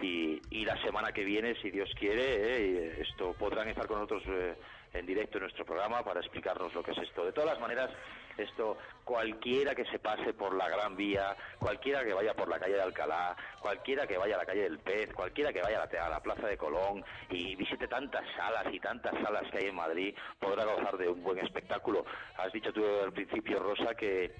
[0.01, 4.23] Y, y la semana que viene, si Dios quiere, eh, esto podrán estar con nosotros
[4.27, 4.55] eh,
[4.93, 7.25] en directo en nuestro programa para explicarnos lo que es esto.
[7.25, 7.89] De todas las maneras,
[8.37, 12.75] esto cualquiera que se pase por la Gran Vía, cualquiera que vaya por la calle
[12.75, 16.19] de Alcalá, cualquiera que vaya a la calle del Pez, cualquiera que vaya a la,
[16.19, 20.63] Plaza de Colón y visite tantas salas y tantas salas que hay en Madrid, podrá
[20.63, 22.05] gozar de un buen espectáculo.
[22.37, 24.31] Has dicho tú al principio, Rosa, que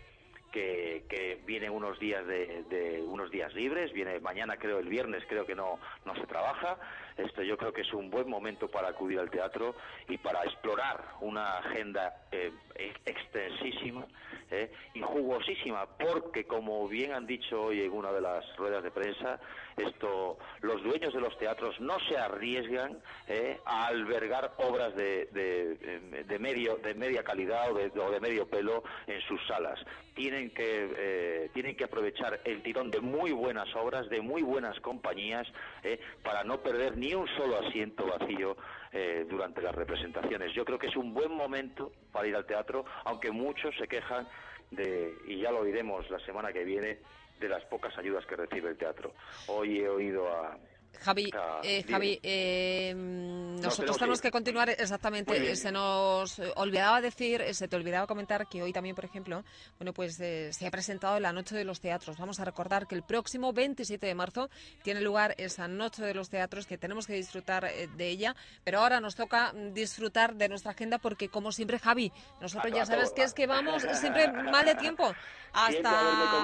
[0.54, 5.26] que, que vienen unos días de, de unos días libres, viene mañana creo el viernes
[5.28, 6.78] creo que no, no se trabaja.
[7.18, 9.76] Esto yo creo que es un buen momento para acudir al teatro
[10.08, 14.06] y para explorar una agenda eh, ex- extensísima
[14.52, 18.92] eh, y jugosísima, porque como bien han dicho hoy en una de las ruedas de
[18.92, 19.40] prensa,
[19.78, 22.98] esto los dueños de los teatros no se arriesgan
[23.28, 28.20] eh, a albergar obras de, de, de medio de media calidad o de, o de
[28.20, 29.80] medio pelo en sus salas.
[30.14, 34.80] Tienen que eh, tienen que aprovechar el tirón de muy buenas obras, de muy buenas
[34.80, 35.48] compañías,
[35.84, 38.56] eh, para no perder ni un solo asiento vacío
[38.92, 40.54] eh, durante las representaciones.
[40.54, 44.28] Yo creo que es un buen momento para ir al teatro, aunque muchos se quejan
[44.70, 47.00] de, y ya lo oiremos la semana que viene,
[47.40, 49.14] de las pocas ayudas que recibe el teatro.
[49.48, 50.58] Hoy he oído a...
[51.02, 51.84] Javi, a- eh.
[51.90, 55.52] Javi eh, nosotros tenemos tenemos que continuar exactamente.
[55.52, 59.06] eh, Se nos eh, olvidaba decir, eh, se te olvidaba comentar que hoy también, por
[59.06, 59.44] ejemplo,
[59.80, 62.18] bueno, pues eh, se ha presentado la Noche de los Teatros.
[62.18, 64.50] Vamos a recordar que el próximo 27 de marzo
[64.84, 68.80] tiene lugar esa Noche de los Teatros que tenemos que disfrutar eh, de ella, pero
[68.80, 72.86] ahora nos toca mm, disfrutar de nuestra agenda porque, como siempre, Javi, nosotros A- ya
[72.86, 75.14] sabes todo, que es que vamos siempre mal de tiempo.
[75.54, 76.44] Hasta.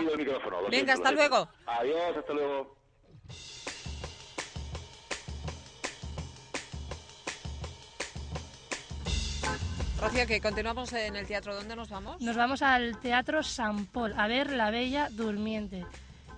[0.69, 1.49] Venga, hasta luego.
[1.65, 2.75] Adiós, hasta luego.
[10.01, 11.53] Rocío, que continuamos en el teatro.
[11.55, 12.21] ¿Dónde nos vamos?
[12.21, 15.85] Nos vamos al Teatro San Paul a ver La Bella Durmiente.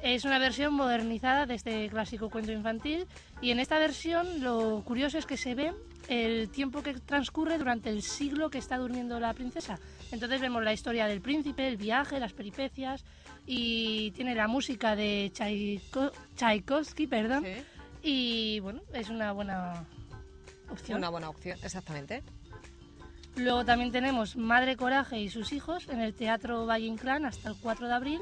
[0.02, 3.06] Es una versión modernizada de este clásico cuento infantil
[3.40, 5.74] y en esta versión lo curioso es que se ve
[6.08, 9.78] el tiempo que transcurre durante el siglo que está durmiendo la princesa.
[10.12, 13.06] Entonces vemos la historia del príncipe, el viaje, las peripecias
[13.46, 17.46] y tiene la música de Tchaiko- Tchaikovsky, perdón.
[18.02, 19.86] Y bueno, es una buena
[20.72, 20.98] opción.
[20.98, 22.24] Una buena opción, exactamente.
[23.38, 27.56] Luego también tenemos Madre Coraje y sus hijos en el Teatro Valle Inclán hasta el
[27.62, 28.20] 4 de abril.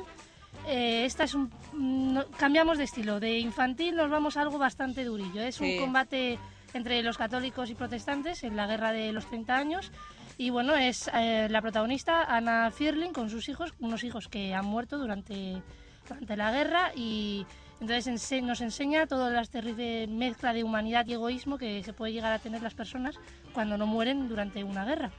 [0.67, 5.03] Eh, esta es un no- cambiamos de estilo, de infantil nos vamos a algo bastante
[5.03, 5.41] durillo.
[5.41, 5.77] Es Sí.
[5.77, 6.37] un combate
[6.73, 9.91] entre los católicos y protestantes en la guerra de los 30 años.
[10.37, 14.65] Y bueno, es eh, la protagonista Ana Fierling con sus hijos, unos hijos que han
[14.65, 15.61] muerto durante,
[16.07, 17.45] durante la guerra y,
[17.81, 22.33] Entonces nos enseña toda la terrible mezcla de humanidad y egoísmo que se puede llegar
[22.33, 23.15] a tener las personas
[23.53, 25.11] cuando no mueren durante una guerra.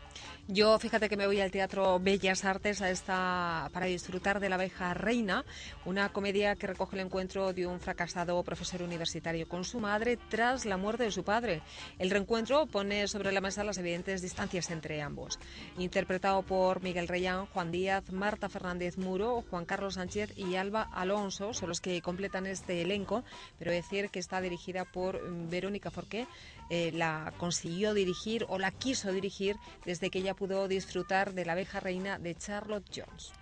[0.53, 4.57] Yo fíjate que me voy al Teatro Bellas Artes a esta, para disfrutar de La
[4.57, 5.45] abeja reina,
[5.85, 10.67] una comedia que recoge el encuentro de un fracasado profesor universitario con su madre tras
[10.67, 11.63] la muerte de su padre.
[12.01, 15.39] El reencuentro pone sobre la mesa las evidentes distancias entre ambos.
[15.79, 21.55] Interpretado por Miguel Reyán, Juan Díaz, Marta Fernández Muro, Juan Carlos Sánchez y Alba Alonso
[21.55, 23.23] son los que completan este elenco,
[23.61, 26.27] pero decir que está dirigida por mm, Verónica Forqué,
[26.71, 31.53] eh, la consiguió dirigir o la quiso dirigir desde que ella pudo disfrutar de La
[31.53, 33.33] abeja reina de Charlotte Jones.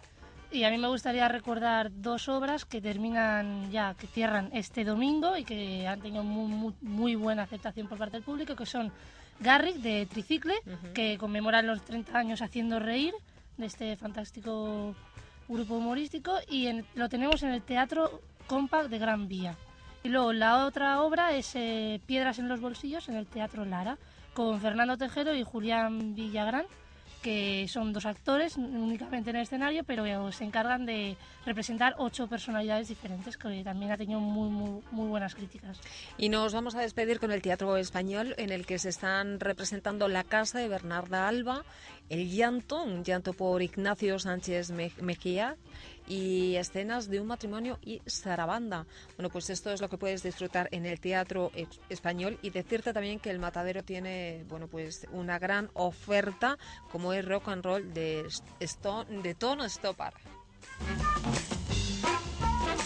[0.50, 5.36] Y a mí me gustaría recordar dos obras que terminan ya, que cierran este domingo
[5.36, 8.90] y que han tenido muy, muy, muy buena aceptación por parte del público, que son
[9.40, 10.54] Garrick de Tricicle,
[10.94, 13.12] que conmemora los 30 años haciendo reír
[13.58, 14.94] de este fantástico
[15.48, 19.54] grupo humorístico, y en- lo tenemos en el Teatro Compact de Gran Vía.
[20.04, 23.98] Y luego la otra obra es eh, Piedras en los bolsillos en el Teatro Lara,
[24.32, 26.64] con Fernando Tejero y Julián Villagrán,
[27.22, 32.86] que son dos actores únicamente en el escenario, pero se encargan de representar ocho personalidades
[32.86, 35.80] diferentes, que también ha tenido muy, muy, muy buenas críticas.
[36.16, 40.06] Y nos vamos a despedir con el Teatro Español, en el que se están representando
[40.06, 41.64] La Casa de Bernarda Alba,
[42.08, 45.56] El Llanto, un llanto por Ignacio Sánchez Me- Mejía,
[46.08, 48.86] y escenas de un matrimonio y Sarabanda.
[49.16, 52.92] Bueno, pues esto es lo que puedes disfrutar en el Teatro Ex- Español y decirte
[52.92, 56.58] también que el Matadero tiene, bueno, pues una gran oferta
[56.90, 58.26] como es rock and roll de,
[58.60, 60.14] Stone, de Tono Stoppard.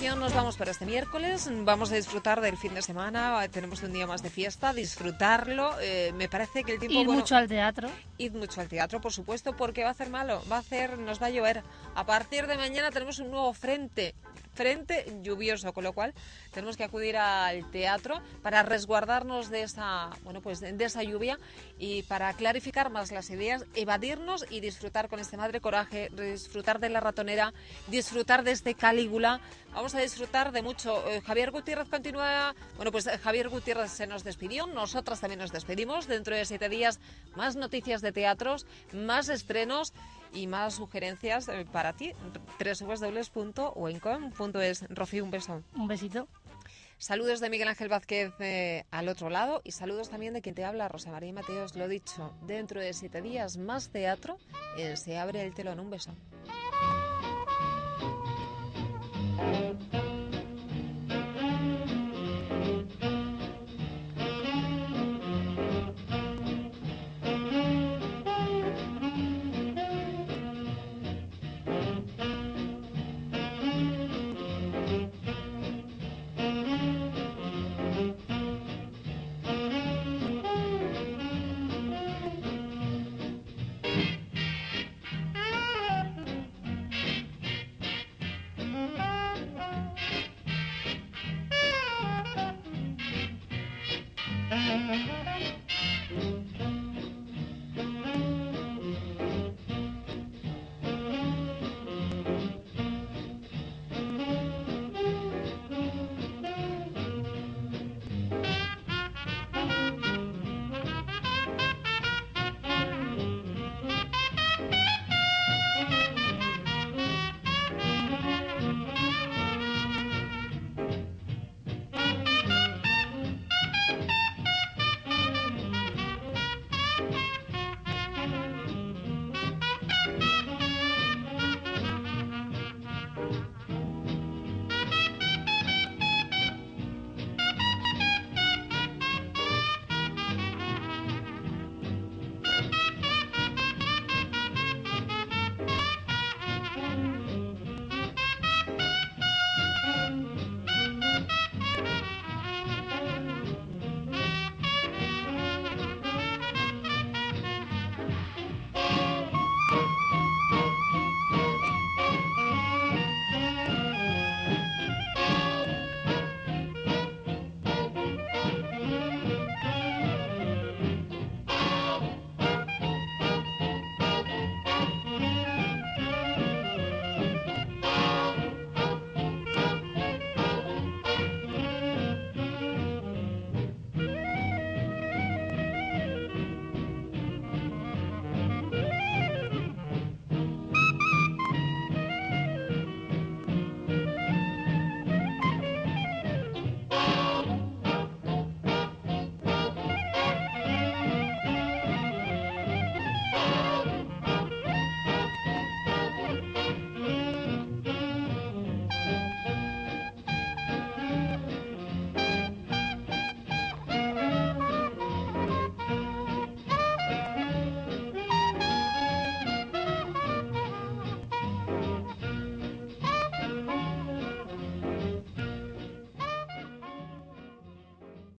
[0.02, 3.92] Ya nos vamos para este miércoles, vamos a disfrutar del fin de semana, tenemos un
[3.92, 5.78] día más de fiesta, disfrutarlo.
[5.80, 6.98] eh, me parece que el tiempo...
[6.98, 7.88] Ir bueno, mucho al teatro.
[8.18, 11.22] Id mucho al teatro, por supuesto, porque va a hacer malo, va a hacer, nos
[11.22, 11.62] va a llover.
[11.94, 14.16] A partir de mañana tenemos un nuevo frente,
[14.54, 16.14] frente lluvioso, con lo cual
[16.52, 21.38] tenemos que acudir al teatro para resguardarnos de esa, bueno, pues de esa lluvia
[21.78, 26.90] y para clarificar más las ideas, evadirnos y disfrutar con este madre coraje, disfrutar de
[26.90, 27.52] la ratonera,
[27.88, 29.40] disfrutar de este Calígula.
[29.72, 31.08] Vamos a disfrutar de mucho.
[31.08, 32.54] Eh, Javier Gutiérrez continúa.
[32.76, 34.66] Bueno, pues eh, Javier Gutiérrez se nos despidió.
[34.66, 36.06] Nosotras también nos despedimos.
[36.06, 37.00] Dentro de siete días,
[37.36, 39.94] más noticias de teatros, más estrenos
[40.32, 42.12] y más sugerencias para ti.
[42.58, 44.84] www.oencom.es.
[44.88, 45.62] Rocío, un beso.
[45.74, 46.28] Un besito.
[46.98, 50.64] Saludos de Miguel Ángel Vázquez eh, al otro lado y saludos también de quien te
[50.64, 51.74] habla, Rosa María Mateos.
[51.74, 54.38] Lo dicho, dentro de siete días, más teatro.
[54.78, 55.80] eh, se abre el telón.
[55.80, 56.14] Un beso.